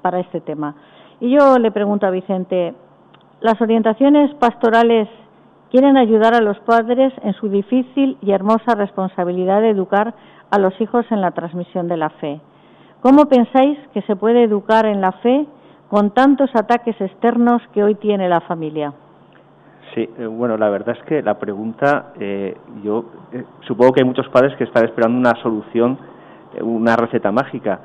[0.00, 0.74] para este tema.
[1.20, 2.74] Y yo le pregunto a Vicente,
[3.40, 5.08] ¿las orientaciones pastorales
[5.74, 10.14] quieren ayudar a los padres en su difícil y hermosa responsabilidad de educar
[10.52, 12.40] a los hijos en la transmisión de la fe?
[13.00, 15.46] ¿Cómo pensáis que se puede educar en la fe
[15.88, 18.92] con tantos ataques externos que hoy tiene la familia?
[19.96, 24.06] Sí, eh, bueno, la verdad es que la pregunta, eh, yo eh, supongo que hay
[24.06, 25.98] muchos padres que están esperando una solución,
[26.62, 27.80] una receta mágica.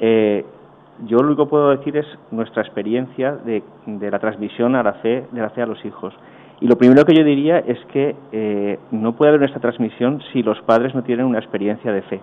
[0.00, 5.26] yo lo único que puedo decir es nuestra experiencia de, la transmisión a la fe,
[5.30, 6.14] de la fe a los hijos.
[6.60, 10.60] Y lo primero que yo diría es que no puede haber esta transmisión si los
[10.62, 12.20] padres no tienen una experiencia de fe.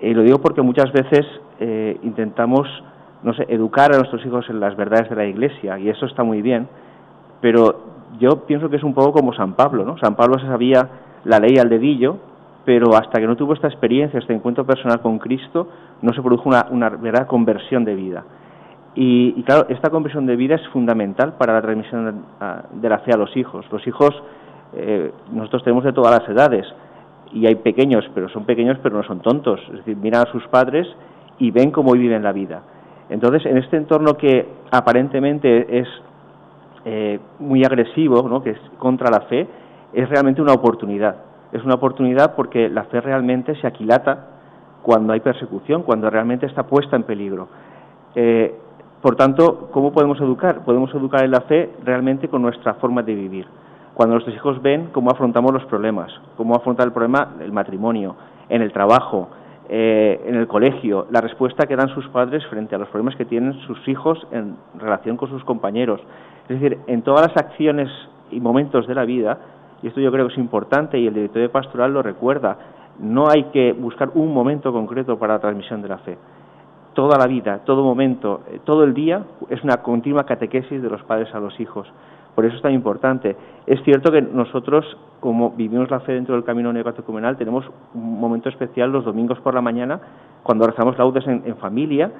[0.00, 1.26] Y lo digo porque muchas veces
[2.02, 2.68] intentamos,
[3.22, 6.22] no sé, educar a nuestros hijos en las verdades de la Iglesia y eso está
[6.22, 6.68] muy bien,
[7.40, 9.98] pero yo pienso que es un poco como San Pablo, ¿no?
[9.98, 10.88] San Pablo se sabía
[11.24, 12.18] la ley al dedillo,
[12.64, 15.68] pero hasta que no tuvo esta experiencia, este encuentro personal con Cristo,
[16.02, 18.24] no se produjo una, una verdadera conversión de vida.
[18.96, 22.24] Y, claro, esta conversión de vida es fundamental para la transmisión
[22.72, 23.66] de la fe a los hijos.
[23.72, 24.10] Los hijos,
[24.74, 26.66] eh, nosotros tenemos de todas las edades,
[27.34, 29.60] y hay pequeños, pero son pequeños, pero no son tontos.
[29.68, 30.86] Es decir, miran a sus padres
[31.38, 32.62] y ven cómo viven la vida.
[33.10, 35.88] Entonces, en este entorno que aparentemente es
[36.84, 38.42] eh, muy agresivo, ¿no?
[38.42, 39.48] que es contra la fe,
[39.92, 41.16] es realmente una oportunidad.
[41.52, 44.28] Es una oportunidad porque la fe realmente se aquilata
[44.82, 47.48] cuando hay persecución, cuando realmente está puesta en peligro.
[48.14, 48.54] Eh,
[49.04, 50.64] por tanto, ¿cómo podemos educar?
[50.64, 53.44] Podemos educar en la fe realmente con nuestra forma de vivir.
[53.92, 58.16] Cuando nuestros hijos ven cómo afrontamos los problemas, cómo afrontar el problema del matrimonio,
[58.48, 59.28] en el trabajo,
[59.68, 63.26] eh, en el colegio, la respuesta que dan sus padres frente a los problemas que
[63.26, 66.00] tienen sus hijos en relación con sus compañeros,
[66.48, 67.90] es decir, en todas las acciones
[68.30, 69.38] y momentos de la vida,
[69.82, 72.56] y esto yo creo que es importante y el director de pastoral lo recuerda,
[72.98, 76.16] no hay que buscar un momento concreto para la transmisión de la fe.
[76.94, 81.02] Toda la vida, todo momento, eh, todo el día es una continua catequesis de los
[81.02, 81.86] padres a los hijos.
[82.34, 83.36] Por eso es tan importante.
[83.66, 84.84] Es cierto que nosotros,
[85.20, 89.54] como vivimos la fe dentro del camino neocatecumenal, tenemos un momento especial los domingos por
[89.54, 90.00] la mañana,
[90.42, 92.10] cuando rezamos laudes en familia,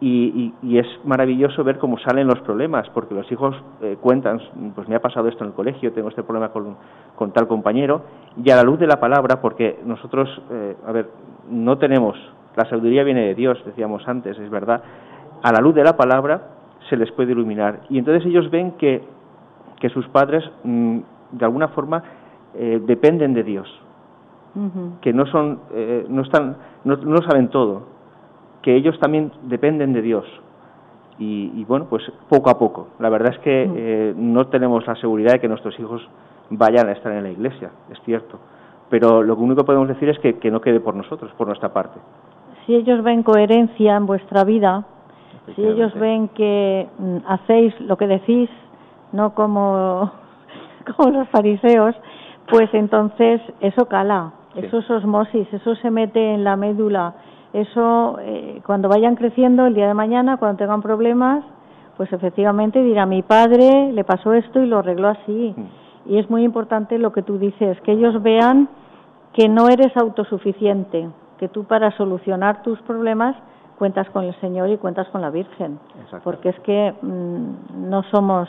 [0.00, 4.40] y, es maravilloso ver cómo salen los problemas, porque los hijos eh, cuentan,
[4.74, 8.02] pues me ha pasado esto en el colegio, tengo este problema con, tal compañero,
[8.42, 11.08] y a la luz de la palabra, porque nosotros, eh, a ver,
[11.50, 12.16] no tenemos,
[12.56, 14.82] la sabiduría viene de Dios, decíamos antes, es verdad,
[15.42, 16.48] a la luz de la palabra
[16.88, 17.80] se les puede iluminar.
[17.88, 19.02] Y entonces ellos ven que,
[19.80, 20.98] que sus padres, mm,
[21.32, 22.02] de alguna forma,
[22.54, 23.80] eh, dependen de Dios,
[25.00, 25.58] que no son,
[26.08, 27.88] no están, no, no saben todo,
[28.64, 30.24] que ellos también dependen de Dios.
[31.18, 32.88] Y, bueno, pues poco a poco.
[32.98, 36.02] La verdad es que eh, no tenemos la seguridad de que nuestros hijos
[36.50, 38.38] vayan a estar en la iglesia, es cierto.
[38.88, 41.72] Pero lo único que podemos decir es que, que no quede por nosotros, por nuestra
[41.72, 42.00] parte.
[42.66, 44.84] Si ellos ven coherencia en vuestra vida,
[45.54, 48.48] si ellos ven que mm, hacéis lo que decís,
[49.12, 50.10] no como,
[50.96, 51.94] como los fariseos,
[52.48, 57.14] pues entonces eso cala, eso es osmosis, eso se mete en la médula
[57.54, 61.44] eso eh, cuando vayan creciendo el día de mañana, cuando tengan problemas,
[61.96, 65.54] pues efectivamente dirá mi padre le pasó esto y lo arregló así.
[65.56, 66.10] Mm.
[66.10, 68.68] Y es muy importante lo que tú dices, que ellos vean
[69.32, 73.36] que no eres autosuficiente, que tú para solucionar tus problemas
[73.78, 75.78] cuentas con el Señor y cuentas con la Virgen,
[76.22, 78.48] porque es que mm, no somos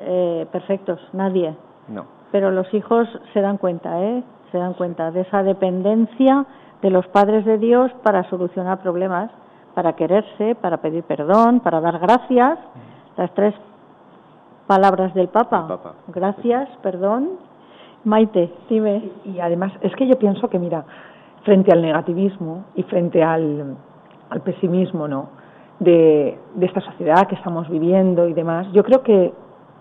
[0.00, 1.54] eh, perfectos, nadie.
[1.88, 2.06] No.
[2.32, 4.22] Pero los hijos se dan cuenta, ¿eh?
[4.52, 6.46] Se dan cuenta de esa dependencia
[6.82, 9.30] de los padres de Dios para solucionar problemas,
[9.74, 12.58] para quererse, para pedir perdón, para dar gracias.
[13.16, 13.54] Las tres
[14.66, 15.66] palabras del Papa.
[16.08, 17.30] Gracias, perdón.
[18.04, 19.10] Maite, dime.
[19.24, 20.84] Y, además, es que yo pienso que, mira,
[21.44, 23.76] frente al negativismo y frente al,
[24.30, 25.30] al pesimismo, ¿no?
[25.80, 29.32] De, de, esta sociedad que estamos viviendo y demás, yo creo que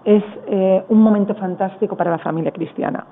[0.05, 3.05] es eh, un momento fantástico para la familia cristiana.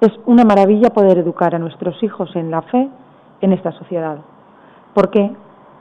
[0.00, 2.88] Es una maravilla poder educar a nuestros hijos en la fe
[3.40, 4.18] en esta sociedad.
[4.94, 5.30] ¿Por qué?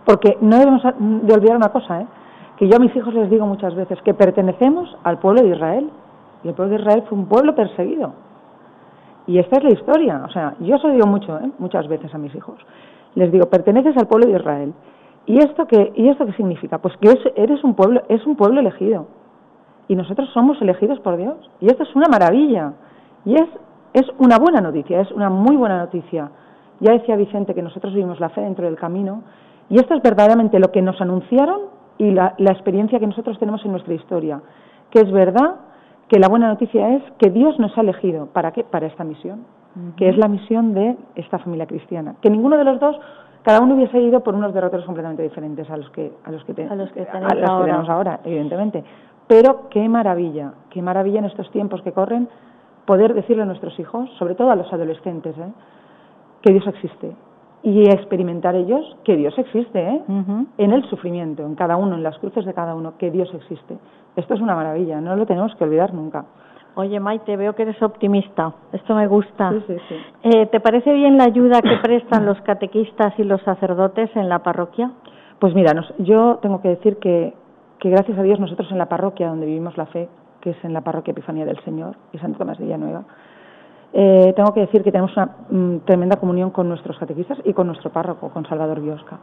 [0.05, 2.07] Porque no debemos de olvidar una cosa, ¿eh?
[2.57, 5.89] que yo a mis hijos les digo muchas veces que pertenecemos al pueblo de Israel
[6.43, 8.13] y el pueblo de Israel fue un pueblo perseguido.
[9.27, 10.23] Y esta es la historia.
[10.25, 11.51] O sea, yo se lo digo mucho, ¿eh?
[11.59, 12.59] muchas veces a mis hijos.
[13.15, 14.73] Les digo, perteneces al pueblo de Israel.
[15.25, 16.77] ¿Y esto qué, y esto qué significa?
[16.77, 19.07] Pues que eres un pueblo, es un pueblo elegido.
[19.87, 21.37] Y nosotros somos elegidos por Dios.
[21.61, 22.73] Y esto es una maravilla.
[23.23, 23.47] Y es,
[23.93, 26.29] es una buena noticia, es una muy buena noticia.
[26.79, 29.23] Ya decía Vicente que nosotros vivimos la fe dentro del camino
[29.69, 31.61] y esto es verdaderamente lo que nos anunciaron
[31.97, 34.41] y la, experiencia que nosotros tenemos en nuestra historia,
[34.91, 35.55] que es verdad
[36.07, 38.27] que la buena noticia es que Dios nos ha elegido.
[38.27, 38.63] ¿Para qué?
[38.63, 39.45] Para esta misión,
[39.97, 42.15] que es la misión de esta familia cristiana.
[42.21, 42.95] Que ninguno de los dos,
[43.43, 46.53] cada uno hubiese ido por unos derroteros completamente diferentes a los que, a los que,
[46.75, 47.65] los que, ahora.
[47.65, 48.83] tenemos ahora, evidentemente.
[49.27, 52.29] Pero qué maravilla, qué maravilla en estos tiempos que corren
[52.85, 55.51] poder decirle a nuestros hijos, sobre todo a los adolescentes, ¿eh?
[56.41, 57.15] que Dios existe
[57.65, 60.01] y experimentar ellos que Dios existe, ¿eh?
[60.59, 63.75] en el sufrimiento, en cada uno, en las cruces de cada uno, que Dios existe.
[64.15, 66.25] Esto es una maravilla, no lo tenemos que olvidar nunca.
[66.75, 68.53] Oye, Maite, veo que eres optimista.
[68.71, 69.51] Esto me gusta.
[70.23, 74.39] Eh, ¿Te parece bien la ayuda que prestan los catequistas y los sacerdotes en la
[74.39, 74.91] parroquia?
[75.39, 77.33] Pues mira, yo tengo que decir que,
[77.79, 80.07] que gracias a Dios nosotros en la parroquia donde vivimos la fe,
[80.39, 83.05] que es en la parroquia Epifanía del Señor y Santo Tomás de Villanueva,
[83.97, 87.67] eh, tengo que decir que tenemos una mm, tremenda comunión con nuestros catequistas y con
[87.67, 89.19] nuestro párroco, con Salvador Biosca,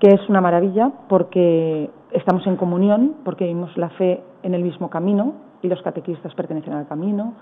[0.00, 4.88] que es una maravilla porque estamos en comunión, porque vivimos la fe en el mismo
[4.88, 7.34] camino y los catequistas pertenecen al camino.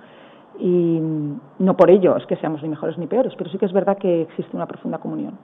[0.59, 3.66] Y mm, no por ello es que seamos ni mejores ni peores, pero sí que
[3.66, 5.38] es verdad que existe una profunda comunión.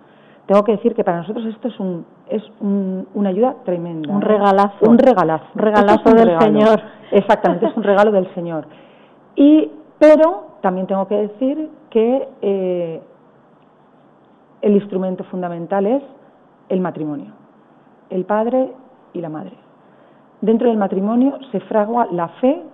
[0.46, 4.12] Tengo que decir que para nosotros esto es un es una ayuda tremenda.
[4.12, 4.90] Un regalazo.
[4.90, 5.46] Un regalazo.
[5.54, 6.82] Regalazo del Señor.
[7.12, 8.66] Exactamente, es un regalo del Señor.
[9.36, 9.70] Y,
[10.02, 13.00] pero también tengo que decir que eh,
[14.60, 16.02] el instrumento fundamental es
[16.70, 17.30] el matrimonio,
[18.10, 18.72] el padre
[19.12, 19.52] y la madre.
[20.40, 22.64] Dentro del matrimonio se fragua la fe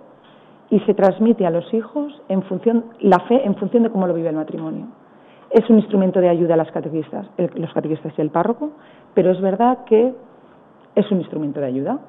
[0.71, 4.15] y se transmite a los hijos en función, la fe en función de cómo lo
[4.15, 4.87] vive el matrimonio.
[5.51, 8.71] Es un instrumento de ayuda a las catequistas, los catequistas y el párroco,
[9.13, 10.15] pero es verdad que
[10.95, 11.99] es un instrumento de ayuda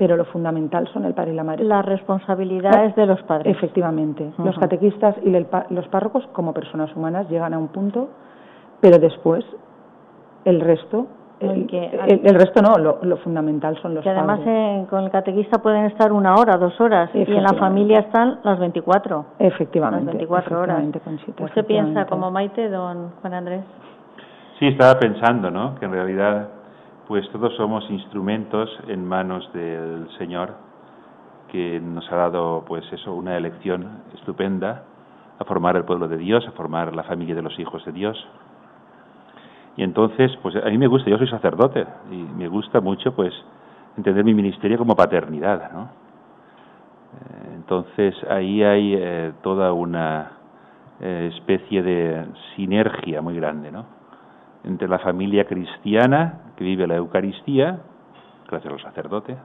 [0.00, 1.62] pero lo fundamental son el padre y la madre.
[1.62, 3.54] Las responsabilidades de los padres.
[3.54, 4.32] Efectivamente.
[4.38, 8.08] Los catequistas y los párrocos, como personas humanas, llegan a un punto,
[8.80, 9.44] pero después
[10.46, 11.06] el resto
[11.40, 11.66] el,
[12.24, 16.12] el, resto no, lo, fundamental son los que además eh, con el catequista pueden estar
[16.12, 19.24] una hora, dos horas, y en la familia están las 24.
[19.38, 20.06] Efectivamente.
[20.06, 20.84] Las 24 horas.
[21.40, 23.64] ¿Usted piensa como Maite, don Juan Andrés?
[24.58, 25.74] Sí, estaba pensando, ¿no?
[25.76, 26.48] Que en realidad,
[27.10, 30.54] pues todos somos instrumentos en manos del Señor,
[31.50, 34.84] que nos ha dado, pues eso, una elección estupenda
[35.36, 38.16] a formar el pueblo de Dios, a formar la familia de los hijos de Dios.
[39.76, 43.34] Y entonces, pues a mí me gusta, yo soy sacerdote y me gusta mucho, pues,
[43.96, 45.82] entender mi ministerio como paternidad, ¿no?
[45.82, 50.30] Eh, entonces ahí hay eh, toda una
[51.00, 53.99] eh, especie de sinergia muy grande, ¿no?
[54.64, 57.80] Entre la familia cristiana que vive la Eucaristía,
[58.48, 59.36] gracias al sacerdote,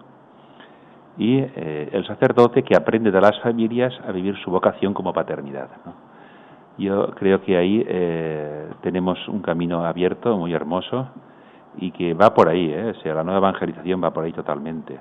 [1.17, 5.69] y el sacerdote que aprende de las familias a vivir su vocación como paternidad.
[6.77, 11.07] Yo creo que ahí eh, tenemos un camino abierto, muy hermoso,
[11.77, 12.93] y que va por ahí, ¿eh?
[12.97, 14.93] o sea, la nueva evangelización va por ahí totalmente.
[14.93, 14.97] ¿eh?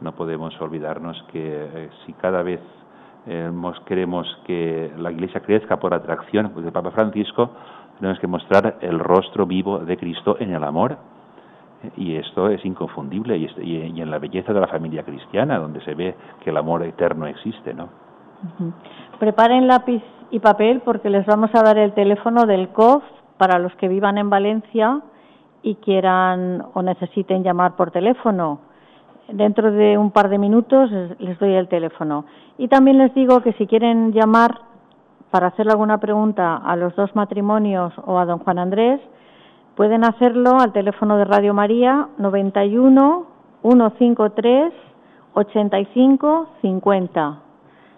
[0.00, 2.60] No podemos olvidarnos que eh, si cada vez
[3.86, 7.52] queremos que la Iglesia crezca por atracción pues, del Papa Francisco,
[7.98, 10.96] tenemos que mostrar el rostro vivo de Cristo en el amor,
[11.96, 15.94] y esto es inconfundible, y, y, en la belleza de la familia cristiana, donde se
[15.94, 17.88] ve que el amor eterno existe, ¿no?
[19.18, 23.02] Preparen lápiz y papel porque les vamos a dar el teléfono del COF
[23.38, 25.00] para los que vivan en Valencia
[25.62, 28.60] y quieran o necesiten llamar por teléfono.
[29.28, 32.26] Dentro de un par de minutos les doy el teléfono.
[32.58, 34.60] Y también les digo que si quieren llamar
[35.34, 39.00] para hacerle alguna pregunta a los dos matrimonios o a don Juan Andrés,
[39.74, 43.26] pueden hacerlo al teléfono de Radio María 91
[43.62, 44.72] 153
[45.34, 47.38] 85 50.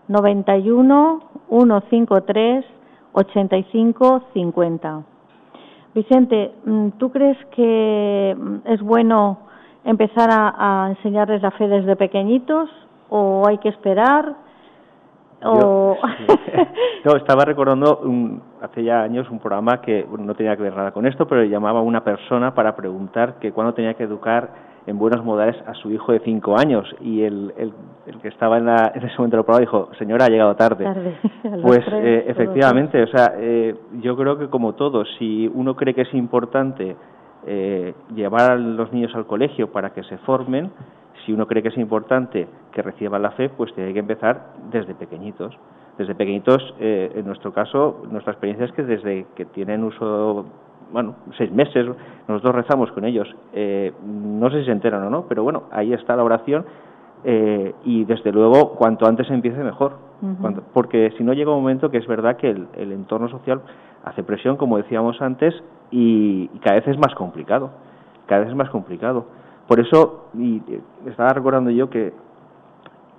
[0.08, 1.20] 91
[1.50, 2.64] 153
[3.12, 5.02] 85 50.
[5.94, 9.40] Vicente, mm, ¿tú crees que mm, es bueno
[9.84, 12.70] empezar a, enseñarles la fe desde pequeñitos
[13.10, 14.45] o hay que esperar?
[15.54, 15.96] No,
[17.16, 18.00] estaba recordando
[18.60, 21.80] hace ya años un programa que no tenía que ver nada con esto, pero llamaba
[21.80, 24.50] a una persona para preguntar que cuándo tenía que educar
[24.86, 26.88] en buenos modales a su hijo de cinco años.
[27.00, 27.72] Y el, el,
[28.20, 30.84] que estaba en, la, en, ese momento del programa dijo, señora, ha llegado tarde.
[31.62, 36.02] pues eh, efectivamente, o sea, eh, yo creo que como todo, si uno cree que
[36.02, 36.96] es importante
[37.46, 40.70] eh, llevar a los niños al colegio para que se formen,
[41.26, 44.94] si uno cree que es importante que reciban la fe, pues tiene que empezar desde
[44.94, 45.58] pequeñitos.
[45.98, 50.44] Desde pequeñitos, en nuestro caso, nuestra experiencia es que desde que tienen uso
[50.92, 51.86] bueno, seis meses,
[52.28, 53.28] nosotros rezamos con ellos.
[53.52, 56.64] Eh, no sé si se enteran o no, pero bueno, ahí está la oración
[57.24, 60.06] eh, y desde luego cuanto antes empiece mejor.
[60.72, 63.60] porque si no llega un momento que es verdad que el, entorno social
[64.04, 65.54] hace presión, como decíamos antes,
[65.90, 67.70] y, cada vez es más complicado.
[68.26, 69.26] Cada vez es más complicado.
[69.66, 72.12] Por eso, y eh, estaba recordando yo que,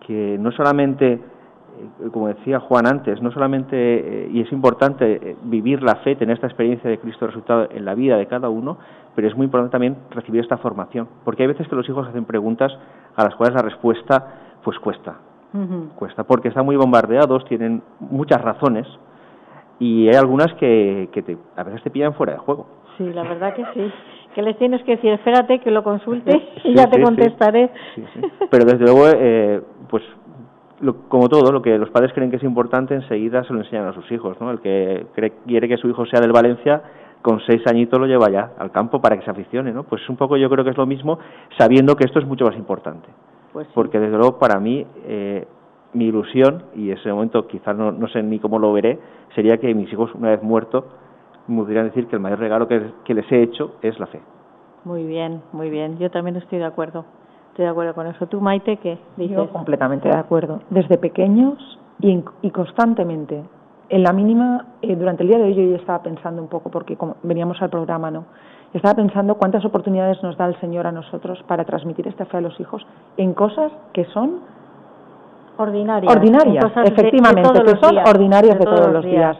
[0.06, 5.84] que no solamente eh, como decía Juan antes, no solamente, eh, y es importante vivir
[5.84, 8.78] la fe, tener esta experiencia de Cristo resultado en la vida de cada uno,
[9.16, 12.26] pero es muy importante también recibir esta formación, porque hay veces que los hijos hacen
[12.26, 12.72] preguntas
[13.16, 15.16] a las cuales la respuesta pues cuesta,
[15.96, 18.86] cuesta, porque están muy bombardeados, tienen muchas razones,
[19.80, 22.68] y hay algunas que, que a veces te pillan fuera de juego.
[22.98, 23.92] Sí, la verdad que sí.
[24.38, 26.32] Que les tienes que decir, espérate que lo consulte
[26.64, 27.72] y ya te contestaré.
[28.52, 29.06] Pero desde luego,
[29.90, 30.04] pues
[31.08, 33.94] como todo, lo que los padres creen que es importante, enseguida se lo enseñan a
[33.94, 34.40] sus hijos.
[34.40, 34.52] ¿no?
[34.52, 35.08] El que
[35.48, 36.84] quiere que su hijo sea del Valencia,
[37.24, 39.72] con seis añitos lo lleva ya al campo para que se aficione.
[39.72, 39.86] ¿no?
[39.86, 41.18] Pues un poco yo creo que es lo mismo,
[41.58, 43.08] sabiendo que esto es mucho más importante.
[43.54, 45.48] Pues Porque desde luego para mí, eh,
[45.94, 49.00] mi ilusión, y ese momento quizás no, no, sé ni cómo lo veré,
[49.34, 50.84] sería que mis hijos, una vez muertos,
[51.48, 54.22] me pudieran decir que el mayor regalo que, que les he hecho es la fe.
[54.84, 55.98] Muy bien, muy bien.
[55.98, 57.06] Yo también estoy de acuerdo.
[57.50, 58.28] Estoy de acuerdo con eso.
[58.28, 59.36] ¿Tú, Maite, qué dices?
[59.36, 60.62] Yo completamente de acuerdo.
[60.70, 63.44] Desde pequeños y, y constantemente.
[63.90, 66.98] En la mínima, eh, durante el día de hoy yo estaba pensando un poco, porque
[66.98, 68.26] como veníamos al programa, ¿no?
[68.74, 72.42] Estaba pensando cuántas oportunidades nos da el Señor a nosotros para transmitir esta fe a
[72.42, 72.86] los hijos
[73.16, 74.42] en cosas que son
[75.58, 76.16] ordinarias.
[76.16, 79.38] Ordinarias, efectivamente, que son ordinarias de, todos, los días.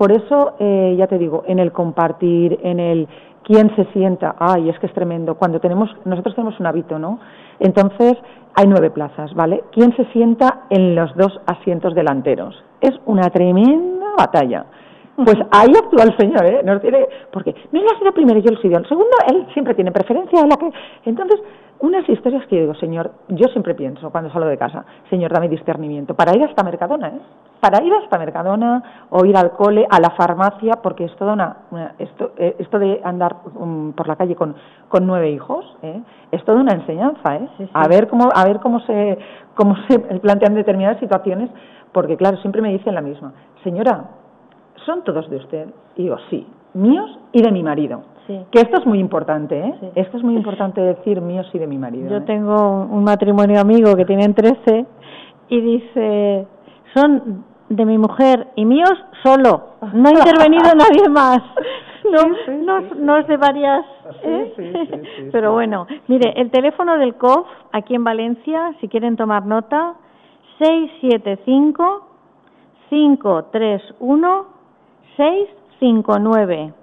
[0.00, 3.06] Por eso, eh, ya te digo, en el compartir, en el
[3.44, 7.20] quién se sienta, ay, es que es tremendo, cuando tenemos, nosotros tenemos un hábito, ¿no?
[7.58, 8.14] Entonces,
[8.54, 9.62] hay nueve plazas, ¿vale?
[9.72, 12.64] ¿Quién se sienta en los dos asientos delanteros?
[12.80, 14.64] Es una tremenda batalla.
[15.16, 16.62] Pues ahí actúa el Señor, ¿eh?
[16.64, 18.78] Nos tiene, porque no ha sido primero y yo el segundo.
[18.78, 20.70] El segundo, él siempre tiene preferencia a la que.
[21.04, 21.42] Entonces,
[21.80, 25.48] unas historias que yo digo, Señor, yo siempre pienso cuando salgo de casa, Señor, dame
[25.48, 27.20] discernimiento, para ir hasta Mercadona, ¿eh?
[27.60, 31.56] Para ir hasta Mercadona o ir al cole, a la farmacia, porque es toda una,
[31.98, 34.54] esto, eh, esto de andar um, por la calle con,
[34.88, 36.00] con nueve hijos, ¿eh?
[36.30, 37.48] es toda una enseñanza, ¿eh?
[37.72, 39.18] A ver cómo, a ver cómo se,
[39.54, 41.50] cómo se plantean determinadas situaciones,
[41.92, 43.32] porque claro, siempre me dicen la misma,
[43.64, 44.04] señora,
[44.86, 45.68] ¿son todos de usted?
[45.96, 48.02] Y digo, sí, míos y de mi marido.
[48.50, 49.74] Que esto es muy importante, ¿eh?
[49.94, 52.08] Esto es muy importante decir míos y de mi marido.
[52.10, 52.22] Yo ¿eh?
[52.26, 54.86] tengo un matrimonio amigo que tienen 13
[55.48, 56.46] y dice,
[56.94, 59.76] son de mi mujer y míos solo.
[59.92, 61.40] No ha intervenido nadie más.
[62.10, 63.84] No, no, es de varias.
[64.22, 64.90] ¿eh?
[65.32, 69.94] Pero bueno, mire, el teléfono del COF aquí en Valencia, si quieren tomar nota,
[70.58, 72.06] 675
[72.90, 74.46] 531
[75.16, 76.79] 659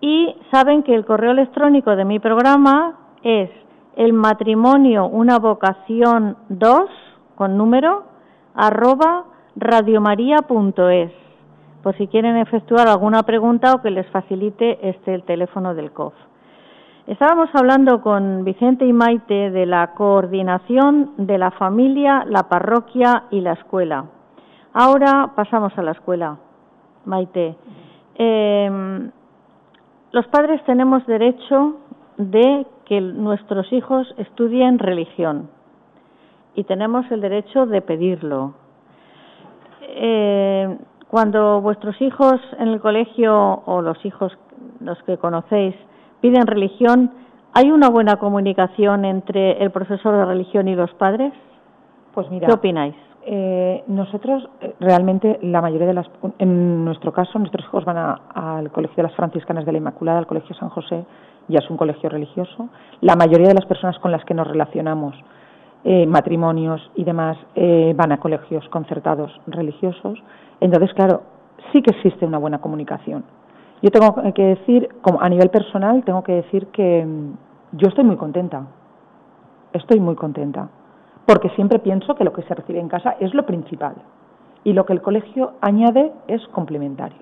[0.00, 3.50] y saben que el correo electrónico de mi programa es
[3.96, 6.80] el matrimonio una vocación 2
[7.34, 8.04] con número
[8.54, 9.24] arroba
[9.56, 11.12] radiomaria.es
[11.82, 16.14] por si quieren efectuar alguna pregunta o que les facilite este el teléfono del COF.
[17.06, 23.40] Estábamos hablando con Vicente y Maite de la coordinación de la familia, la parroquia y
[23.40, 24.06] la escuela.
[24.72, 26.36] Ahora pasamos a la escuela.
[27.04, 27.54] Maite,
[28.16, 29.10] eh,
[30.12, 31.76] los padres tenemos derecho
[32.16, 35.50] de que nuestros hijos estudien religión
[36.54, 38.54] y tenemos el derecho de pedirlo.
[39.82, 40.78] Eh,
[41.08, 44.32] cuando vuestros hijos en el colegio o los hijos,
[44.80, 45.74] los que conocéis,
[46.20, 47.12] piden religión,
[47.52, 51.32] ¿hay una buena comunicación entre el profesor de religión y los padres?
[52.14, 52.94] Pues mira, ¿qué opináis?
[53.28, 56.06] Eh, nosotros eh, realmente la mayoría de las,
[56.38, 57.96] en nuestro caso, nuestros hijos van
[58.32, 61.04] al colegio de las franciscanas de la Inmaculada, al colegio San José,
[61.48, 62.68] ya es un colegio religioso.
[63.00, 65.16] La mayoría de las personas con las que nos relacionamos,
[65.82, 67.36] eh, matrimonios y demás,
[67.96, 70.22] van a colegios concertados religiosos.
[70.60, 71.22] Entonces, claro,
[71.72, 73.24] sí que existe una buena comunicación.
[73.82, 78.04] Yo tengo que decir, como a nivel personal, tengo que decir que mm, yo estoy
[78.04, 78.66] muy contenta.
[79.72, 80.68] Estoy muy contenta
[81.26, 83.96] porque siempre pienso que lo que se recibe en casa es lo principal
[84.64, 87.18] y lo que el colegio añade es complementario.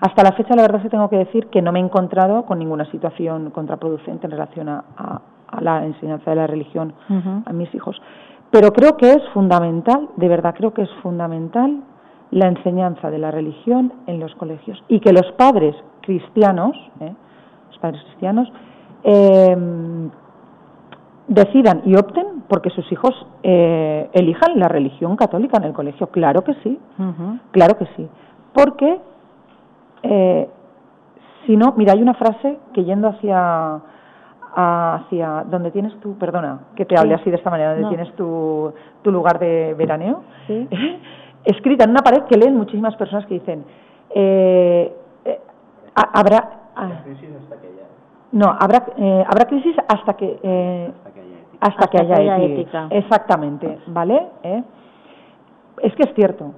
[0.00, 2.58] Hasta la fecha, la verdad, se tengo que decir que no me he encontrado con
[2.58, 4.82] ninguna situación contraproducente en relación a,
[5.60, 6.94] la enseñanza de la religión
[7.44, 8.00] a mis hijos.
[8.50, 11.82] Pero creo que es fundamental, de verdad creo que es fundamental
[12.30, 17.12] la enseñanza de la religión en los colegios y que los padres cristianos, ¿eh?
[17.68, 18.50] los padres cristianos,
[19.04, 19.56] eh,
[21.28, 26.08] decidan y opten porque sus hijos eh, elijan la religión católica en el colegio.
[26.08, 26.78] Claro que sí,
[27.50, 28.08] claro que sí.
[28.52, 29.00] Porque
[30.02, 30.48] eh,
[31.46, 33.80] si no, mira, hay una frase que yendo hacia
[34.54, 38.72] hacia donde tienes tu, perdona, que te hable así de esta manera, donde tienes tu,
[39.00, 40.22] tu lugar de veraneo,
[41.44, 43.64] escrita en una pared que leen muchísimas personas que dicen,
[44.14, 44.94] eh,
[45.24, 45.40] eh
[45.94, 46.58] habrá...
[46.76, 47.02] Ah,
[48.32, 50.90] no, habrá, eh, habrá crisis hasta que, eh,
[51.60, 52.88] hasta que haya, ética.
[52.90, 54.26] Exactamente, ¿vale?
[54.42, 54.62] ¿Eh?
[55.82, 56.52] Es que es cierto,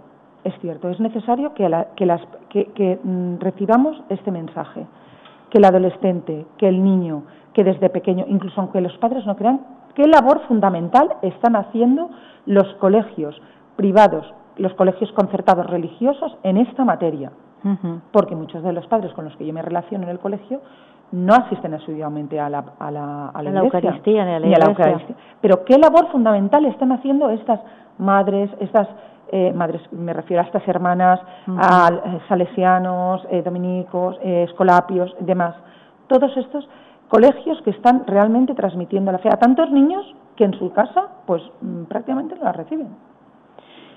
[0.44, 4.86] es cierto, es necesario que, que, las, que, mm, recibamos este mensaje,
[5.50, 9.60] que el adolescente, que el niño, que desde pequeño, incluso aunque los padres no crean,
[9.94, 12.10] qué labor fundamental están haciendo
[12.46, 13.40] los colegios
[13.76, 17.32] privados, los colegios concertados religiosos en esta materia.
[18.12, 20.60] Porque muchos de los padres con los que yo me relaciono en el colegio
[21.14, 25.14] no asisten asiduamente a la, a la, a la, Eucaristía, ni a la, Eucaristía.
[25.40, 27.60] Pero qué labor fundamental están haciendo estas
[27.98, 28.88] madres, estas
[29.30, 31.20] eh, madres, me refiero a estas hermanas,
[31.56, 35.54] a eh, salesianos, eh, dominicos, escolapios, demás.
[36.08, 36.68] Todos estos
[37.08, 40.04] colegios que están realmente transmitiendo la fe a tantos niños
[40.34, 42.88] que en su casa, pues mm, prácticamente no la reciben.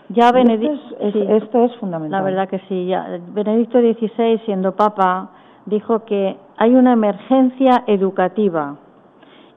[0.09, 2.20] Ya Benedicto, esto es fundamental.
[2.20, 2.86] La verdad que sí.
[2.86, 5.32] Ya, Benedicto XVI, siendo papa,
[5.68, 8.78] dijo que hay una emergencia educativa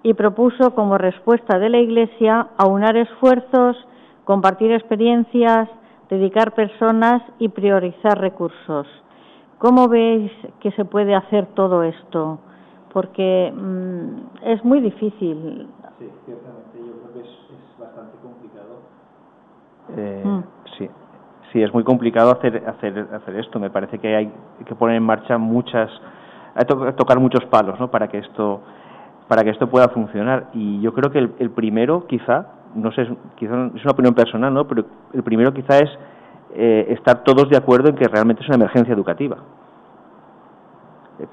[0.02, 3.76] y propuso como respuesta de la Iglesia aunar esfuerzos,
[4.24, 5.68] compartir experiencias,
[6.08, 8.86] dedicar personas y priorizar recursos.
[9.58, 12.40] ¿Cómo veis que se puede hacer todo esto?
[12.92, 15.68] Porque mm, es muy difícil.
[15.98, 18.80] Sí, ciertamente yo creo que es, bastante complicado.
[19.96, 20.59] Eh, mm.
[21.52, 23.58] Sí, es muy complicado hacer, hacer, hacer esto.
[23.58, 24.32] Me parece que hay
[24.64, 25.90] que poner en marcha muchas,
[26.54, 27.90] hay que tocar muchos palos, ¿no?
[27.90, 28.60] Para que esto,
[29.26, 30.48] para que esto pueda funcionar.
[30.54, 34.66] Y yo creo que el, primero, quizá, no sé, quizá es una opinión personal, ¿no?
[34.68, 35.90] Pero el primero quizá es
[36.54, 39.38] eh, estar todos de acuerdo en que realmente es una emergencia educativa.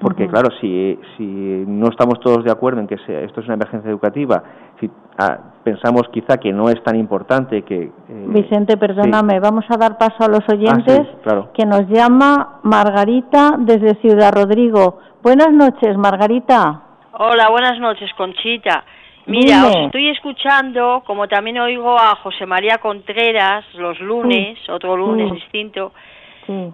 [0.00, 3.90] Porque, claro, si, si no estamos todos de acuerdo en que esto es una emergencia
[3.90, 4.42] educativa,
[4.80, 7.84] si ah, pensamos quizá que no es tan importante que...
[7.84, 11.06] Eh, Vicente, perdóname, vamos a dar paso a los ah, oyentes
[11.54, 14.98] que nos llama Margarita desde Ciudad Rodrigo.
[15.22, 16.82] Buenas noches, Margarita.
[17.12, 18.84] Hola, buenas noches, Conchita.
[19.26, 25.30] Mira, os estoy escuchando, como también oigo a José María Contreras los lunes, otro lunes
[25.32, 25.92] distinto,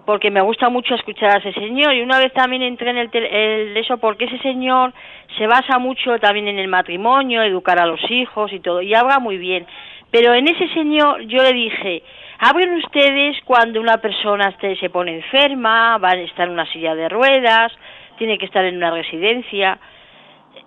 [0.05, 1.93] porque me gusta mucho escuchar a ese señor.
[1.93, 4.93] Y una vez también entré en el, eso, porque ese señor
[5.37, 9.19] se basa mucho también en el matrimonio, educar a los hijos y todo, y habla
[9.19, 9.65] muy bien.
[10.11, 12.03] Pero en ese señor yo le dije,
[12.39, 17.09] abren ustedes cuando una persona se pone enferma, va a estar en una silla de
[17.09, 17.73] ruedas,
[18.17, 19.77] tiene que estar en una residencia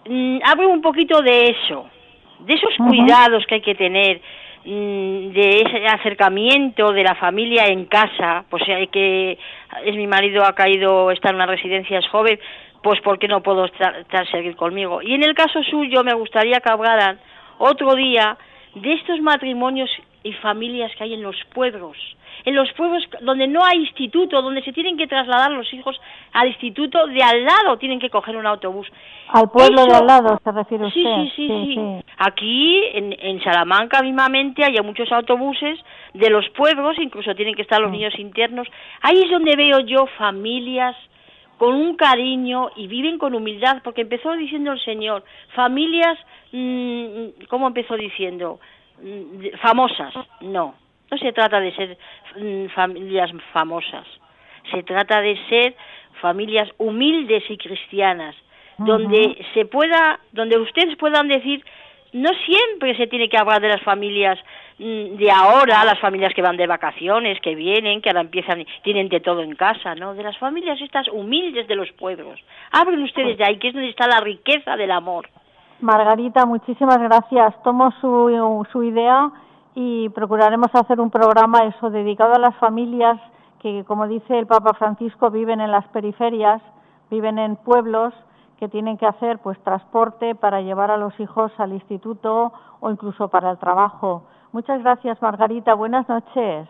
[0.06, 1.88] mm, hablo un poquito de eso,
[2.40, 4.20] de esos cuidados que hay que tener,
[4.64, 9.38] de ese acercamiento de la familia en casa, pues hay que
[9.84, 12.38] es mi marido ha caído está en una residencia es joven,
[12.82, 15.02] pues ¿por qué no puedo estar, seguir conmigo?
[15.02, 17.18] Y en el caso suyo me gustaría que hablaran
[17.58, 18.36] otro día
[18.74, 19.90] de estos matrimonios
[20.22, 21.96] y familias que hay en los pueblos,
[22.44, 26.00] en los pueblos donde no hay instituto, donde se tienen que trasladar los hijos
[26.32, 28.86] al instituto de al lado, tienen que coger un autobús.
[29.28, 31.00] Al pueblo de al lado se refiere usted.
[31.00, 31.80] Sí, sí, sí, sí.
[32.18, 35.78] Aquí en, en Salamanca mismamente hay muchos autobuses
[36.14, 38.68] de los pueblos, incluso tienen que estar los niños internos.
[39.02, 40.96] Ahí es donde veo yo familias
[41.58, 45.24] con un cariño y viven con humildad, porque empezó diciendo el Señor,
[45.54, 46.16] familias,
[46.52, 48.60] mm, ¿cómo empezó diciendo?
[49.02, 50.74] Mm, famosas, no,
[51.10, 51.98] no se trata de ser
[52.36, 54.06] mm, familias famosas,
[54.70, 55.74] se trata de ser
[56.20, 58.34] familias humildes y cristianas,
[58.78, 61.64] donde se pueda, donde ustedes puedan decir,
[62.12, 64.38] no siempre se tiene que hablar de las familias
[64.78, 69.08] mm, de ahora, las familias que van de vacaciones, que vienen, que ahora empiezan, tienen
[69.08, 70.14] de todo en casa, ¿no?
[70.14, 72.40] De las familias estas humildes de los pueblos.
[72.70, 75.28] Hablen ustedes de ahí, que es donde está la riqueza del amor.
[75.80, 77.60] Margarita, muchísimas gracias.
[77.62, 79.30] Tomo su, su idea
[79.80, 83.16] y procuraremos hacer un programa eso dedicado a las familias
[83.60, 86.60] que, como dice el Papa Francisco, viven en las periferias,
[87.12, 88.12] viven en pueblos
[88.58, 93.28] que tienen que hacer pues transporte para llevar a los hijos al instituto o incluso
[93.28, 94.24] para el trabajo.
[94.50, 95.74] Muchas gracias, Margarita.
[95.74, 96.68] Buenas noches.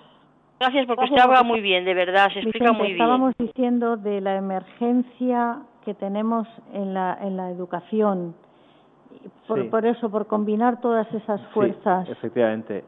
[0.61, 3.01] Gracias porque se habla muy bien, de verdad, se explica muy bien.
[3.01, 8.35] Estábamos diciendo de la emergencia que tenemos en la, en la educación.
[9.47, 12.05] Por, por eso, por combinar todas esas fuerzas.
[12.05, 12.85] Sí, efectivamente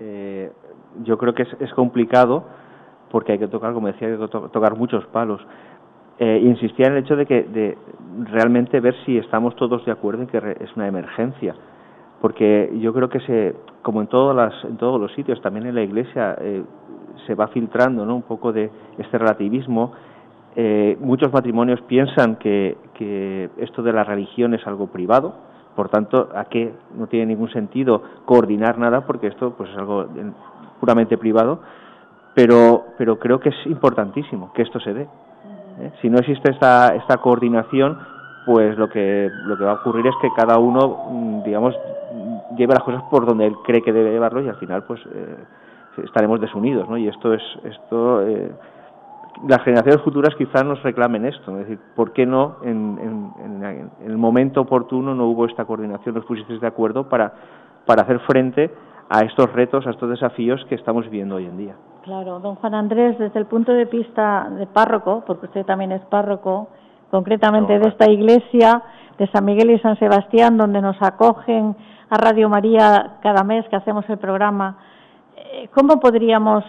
[0.00, 0.50] eh,
[1.04, 2.44] yo creo que es, es, complicado
[3.10, 5.40] porque hay que tocar, como decía, hay que tocar muchos palos.
[6.18, 7.76] Eh, insistía en el hecho de que de
[8.24, 11.54] realmente ver si estamos todos de acuerdo en que es una emergencia,
[12.22, 15.74] porque yo creo que se, como en todas las, en todos los sitios, también en
[15.74, 16.62] la Iglesia eh,
[17.26, 18.16] se va filtrando, ¿no?
[18.16, 19.92] Un poco de este relativismo.
[20.54, 25.34] Eh, muchos matrimonios piensan que, que esto de la religión es algo privado,
[25.76, 29.02] por tanto, ¿a qué no tiene ningún sentido coordinar nada?
[29.02, 30.06] Porque esto pues, es algo
[30.80, 31.60] puramente privado,
[32.34, 35.02] pero, pero creo que es importantísimo que esto se dé.
[35.02, 35.92] ¿eh?
[36.00, 37.98] Si no existe esta, esta coordinación,
[38.46, 41.74] pues lo que, lo que va a ocurrir es que cada uno, mm, digamos,
[42.56, 45.36] lleve las cosas por donde él cree que debe llevarlo y al final, pues, eh,
[46.04, 46.96] estaremos desunidos, ¿no?
[46.96, 48.50] Y esto es, esto, eh,
[49.46, 54.62] las generaciones futuras quizás nos reclamen esto, es decir, ¿por qué no en, el momento
[54.62, 57.32] oportuno no hubo esta coordinación, los pusisteis de acuerdo para,
[57.84, 58.70] para hacer frente
[59.08, 61.74] a estos retos, a estos desafíos que estamos viviendo hoy en día?
[62.02, 66.02] Claro, don Juan Andrés, desde el punto de vista de párroco, porque usted también es
[66.02, 66.68] párroco,
[67.10, 68.82] concretamente de esta iglesia
[69.18, 71.76] de San Miguel y San Sebastián, donde nos acogen
[72.10, 74.78] a Radio María cada mes que hacemos el programa,
[75.36, 76.64] eh, ¿cómo podríamos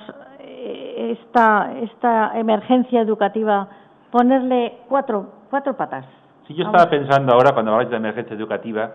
[0.98, 3.68] esta, esta emergencia educativa
[4.12, 6.06] ponerle cuatro, cuatro patas.
[6.48, 8.92] Si yo estaba pensando ahora, cuando habláis de emergencia educativa,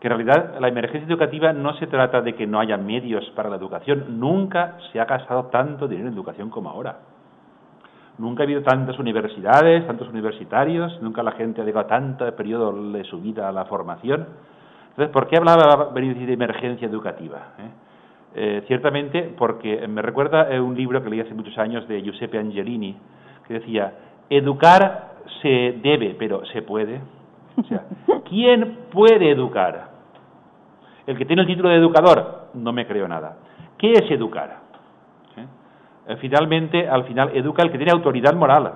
[0.00, 3.50] que en realidad la emergencia educativa no se trata de que no haya medios para
[3.50, 4.18] la educación.
[4.18, 6.98] Nunca se ha gastado tanto dinero en educación como ahora.
[8.18, 13.04] Nunca ha habido tantas universidades, tantos universitarios, nunca la gente ha dedicado tanto periodo de
[13.04, 14.26] su vida a la formación.
[14.90, 17.54] Entonces, ¿por qué hablaba de emergencia educativa?
[17.58, 17.70] Eh?
[18.34, 22.96] Eh, ciertamente porque me recuerda un libro que leí hace muchos años de Giuseppe Angelini,
[23.46, 23.92] que decía,
[24.28, 25.10] educar
[25.42, 27.00] se debe, pero se puede.
[27.56, 27.84] O sea,
[28.28, 29.90] ¿quién puede educar?
[31.06, 33.36] El que tiene el título de educador, no me creo nada.
[33.76, 34.58] ¿Qué es educar?
[35.36, 36.16] ¿Eh?
[36.20, 38.72] Finalmente, al final, educa el que tiene autoridad moral.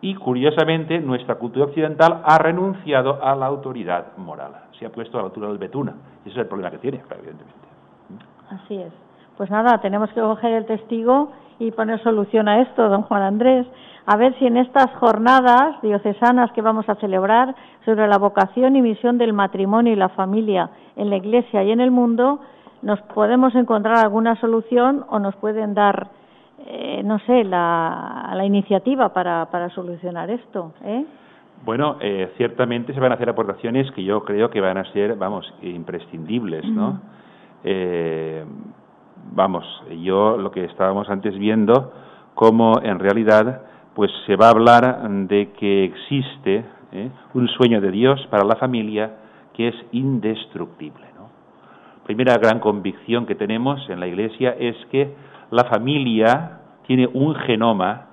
[0.00, 4.52] Y curiosamente, nuestra cultura occidental ha renunciado a la autoridad moral.
[4.78, 5.94] Se ha puesto a la altura del betuna.
[6.24, 7.69] Y ese es el problema que tiene, evidentemente.
[8.50, 8.92] Así es.
[9.36, 13.66] Pues nada, tenemos que coger el testigo y poner solución a esto, don Juan Andrés.
[14.06, 18.82] a ver si en estas jornadas diocesanas que vamos a celebrar sobre la vocación y
[18.82, 22.40] misión del matrimonio y la familia en la Iglesia y en el mundo,
[22.82, 26.08] nos podemos encontrar alguna solución o nos pueden dar,
[26.66, 30.72] eh, no sé, la, la iniciativa para, para solucionar esto.
[30.82, 31.04] ¿eh?
[31.64, 35.14] Bueno, eh, ciertamente se van a hacer aportaciones que yo creo que van a ser,
[35.16, 37.00] vamos, imprescindibles, ¿no?
[37.64, 38.44] Eh,
[39.32, 39.64] vamos,
[40.02, 41.92] yo lo que estábamos antes viendo,
[42.34, 43.62] como en realidad,
[43.94, 47.10] pues se va a hablar de que existe ¿eh?
[47.34, 49.16] un sueño de Dios para la familia
[49.54, 51.06] que es indestructible.
[51.16, 51.28] ¿no?
[52.04, 55.14] Primera gran convicción que tenemos en la Iglesia es que
[55.50, 58.06] la familia tiene un genoma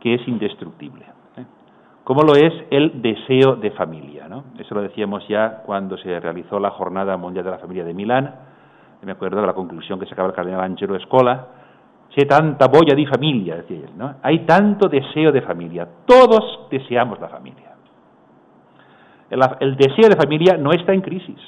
[0.00, 1.06] que es indestructible
[2.06, 4.28] como lo es el deseo de familia.
[4.60, 8.32] Eso lo decíamos ya cuando se realizó la Jornada Mundial de la Familia de Milán.
[9.06, 11.46] Me acuerdo de la conclusión que sacaba el cardenal Angelo Escola.
[12.08, 13.90] C'è tanta boya di familia, decía él.
[13.96, 14.16] ¿no?
[14.20, 15.86] Hay tanto deseo de familia.
[16.04, 17.76] Todos deseamos la familia.
[19.30, 21.38] El, el deseo de familia no está en crisis.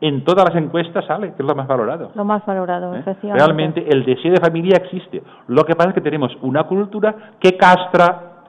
[0.00, 2.12] En todas las encuestas sale, que es lo más valorado.
[2.14, 3.00] Lo más valorado, ¿Eh?
[3.00, 3.44] efectivamente.
[3.44, 5.20] Realmente el deseo de familia existe.
[5.48, 8.44] Lo que pasa es que tenemos una cultura que castra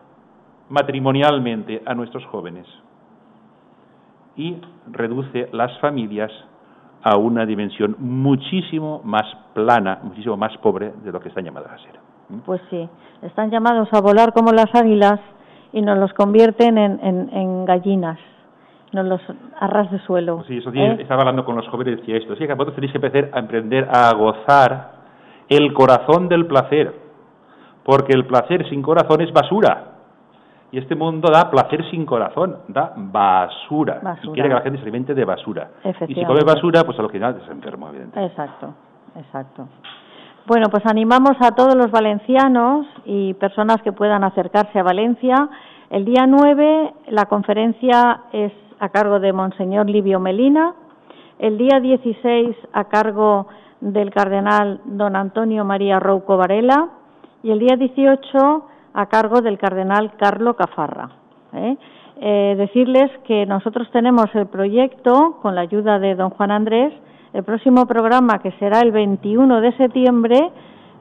[0.69, 2.67] matrimonialmente a nuestros jóvenes
[4.35, 4.61] y
[4.91, 6.31] reduce las familias
[7.03, 11.77] a una dimensión muchísimo más plana, muchísimo más pobre de lo que están llamadas a
[11.79, 11.99] ser.
[12.45, 12.89] Pues sí,
[13.21, 15.19] están llamados a volar como las águilas
[15.73, 18.17] y nos los convierten en, en, en gallinas,
[18.93, 19.21] nos los
[19.59, 20.37] arras de suelo.
[20.37, 20.97] Pues sí, eso ¿eh?
[21.01, 23.39] estaba hablando con los jóvenes y decía esto, sí, que vosotros tenéis que empezar a
[23.39, 24.91] aprender a gozar
[25.49, 26.93] el corazón del placer,
[27.83, 29.92] porque el placer sin corazón es basura.
[30.73, 33.99] Y este mundo da placer sin corazón, da basura.
[34.01, 34.31] basura.
[34.31, 35.69] Y quiere que la gente se alimente de basura.
[36.07, 38.31] Y si come basura, pues a lo final es enfermo, evidentemente.
[38.31, 38.73] Exacto,
[39.15, 39.67] exacto.
[40.47, 45.47] Bueno, pues animamos a todos los valencianos y personas que puedan acercarse a Valencia.
[45.91, 50.73] El día 9 la conferencia es a cargo de Monseñor Livio Melina.
[51.37, 53.45] El día 16 a cargo
[53.79, 56.89] del cardenal don Antonio María Rouco Varela.
[57.43, 61.09] Y el día 18 a cargo del cardenal Carlo Cafarra.
[61.53, 61.77] ¿eh?
[62.21, 66.93] Eh, decirles que nosotros tenemos el proyecto, con la ayuda de don Juan Andrés,
[67.33, 70.51] el próximo programa que será el 21 de septiembre,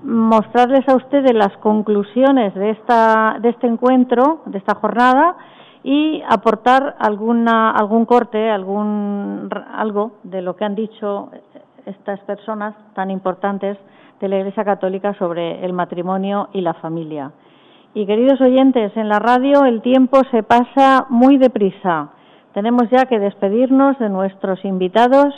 [0.02, 5.36] mostrarles a ustedes las conclusiones de, esta, de este encuentro, de esta jornada,
[5.84, 11.30] y aportar alguna, algún corte, algún, algo de lo que han dicho
[11.86, 13.76] estas personas tan importantes
[14.20, 17.32] de la Iglesia Católica sobre el matrimonio y la familia.
[17.94, 22.08] Y queridos oyentes, en la radio el tiempo se pasa muy deprisa.
[22.54, 25.34] Tenemos ya que despedirnos de nuestros invitados.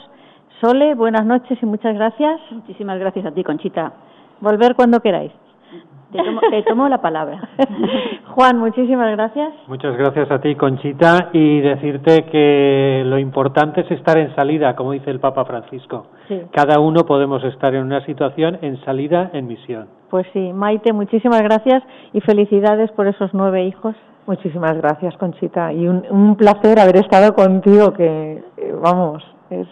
[0.60, 2.40] Sole, buenas noches y muchas gracias.
[2.52, 3.92] Muchísimas gracias a ti, Conchita.
[4.40, 5.32] Volver cuando queráis.
[6.14, 7.40] Te tomo, te tomo la palabra.
[8.34, 9.52] Juan, muchísimas gracias.
[9.66, 14.92] Muchas gracias a ti, Conchita, y decirte que lo importante es estar en salida, como
[14.92, 16.06] dice el Papa Francisco.
[16.28, 16.40] Sí.
[16.52, 19.88] Cada uno podemos estar en una situación en salida, en misión.
[20.08, 23.96] Pues sí, Maite, muchísimas gracias y felicidades por esos nueve hijos.
[24.28, 29.66] Muchísimas gracias, Conchita, y un, un placer haber estado contigo, que eh, vamos, es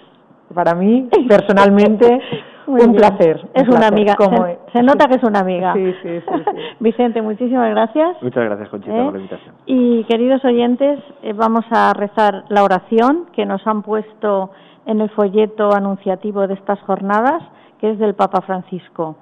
[0.53, 2.21] para mí personalmente
[2.67, 2.97] Muy un bien.
[2.97, 3.49] placer.
[3.55, 4.15] Es un una amiga.
[4.17, 5.73] como- Se, se nota que es una amiga.
[5.75, 6.35] Sí, sí, sí, sí.
[6.81, 8.17] Vicente, muchísimas gracias.
[8.23, 9.03] Muchas gracias, Conchita, ¿Eh?
[9.05, 9.55] por la invitación.
[9.67, 14.51] Y queridos oyentes, eh, vamos a rezar la oración que nos han puesto
[14.87, 17.43] en el folleto anunciativo de estas jornadas,
[17.81, 19.17] que es del Papa Francisco.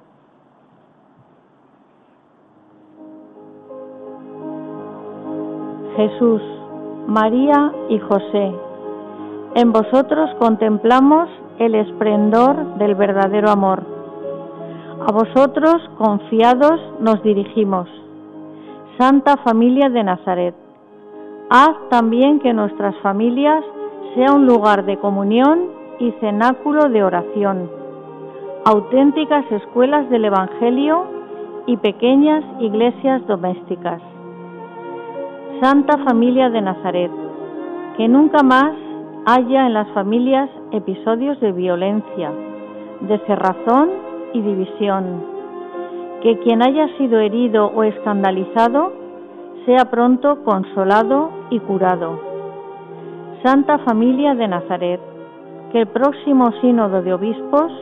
[5.96, 6.42] Jesús,
[7.06, 8.52] María y José,
[9.54, 11.28] en vosotros contemplamos
[11.60, 13.82] el esplendor del verdadero amor.
[15.06, 17.86] A vosotros, confiados, nos dirigimos.
[18.98, 20.54] Santa Familia de Nazaret,
[21.50, 23.62] haz también que nuestras familias
[24.14, 25.66] sea un lugar de comunión
[25.98, 27.70] y cenáculo de oración,
[28.64, 31.04] auténticas escuelas del Evangelio
[31.66, 34.00] y pequeñas iglesias domésticas.
[35.60, 37.10] Santa Familia de Nazaret,
[37.98, 38.72] que nunca más
[39.26, 42.32] haya en las familias episodios de violencia,
[43.02, 43.90] de cerrazón
[44.32, 45.24] y división.
[46.22, 48.92] Que quien haya sido herido o escandalizado
[49.66, 52.18] sea pronto consolado y curado.
[53.42, 55.00] Santa Familia de Nazaret,
[55.72, 57.72] que el próximo sínodo de obispos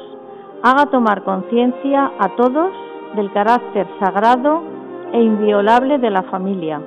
[0.63, 2.73] haga tomar conciencia a todos
[3.17, 4.63] del carácter sagrado
[5.13, 6.81] e inviolable de la familia,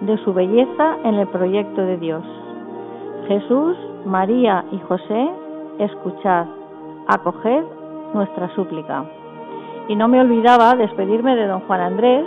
[0.00, 2.24] de su belleza en el proyecto de Dios.
[3.28, 5.30] Jesús, María y José,
[5.78, 6.46] escuchad,
[7.08, 7.64] acoged
[8.14, 9.04] nuestra súplica.
[9.88, 12.26] Y no me olvidaba despedirme de don Juan Andrés,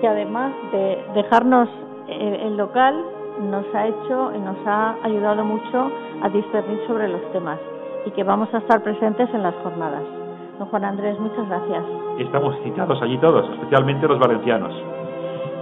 [0.00, 1.68] que además de dejarnos
[2.08, 2.94] el local,
[3.40, 5.90] nos ha hecho y nos ha ayudado mucho
[6.22, 7.58] a discernir sobre los temas
[8.04, 10.02] y que vamos a estar presentes en las jornadas.
[10.58, 11.84] Don Juan Andrés, muchas gracias.
[12.18, 14.72] Estamos citados allí todos, especialmente los valencianos.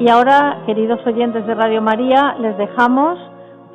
[0.01, 3.19] Y ahora, queridos oyentes de Radio María, les dejamos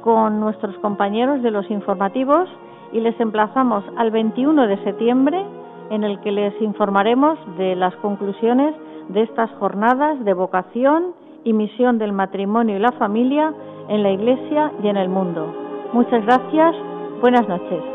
[0.06, 2.48] con nuestros compañeros de los informativos
[2.94, 5.44] y les emplazamos al 21 de septiembre
[5.90, 8.76] en el que les informaremos de las conclusiones
[9.10, 13.52] de estas jornadas de vocación y misión del matrimonio y la familia
[13.90, 15.52] en la Iglesia y en el mundo.
[15.92, 16.76] Muchas gracias.
[17.20, 17.95] Buenas noches.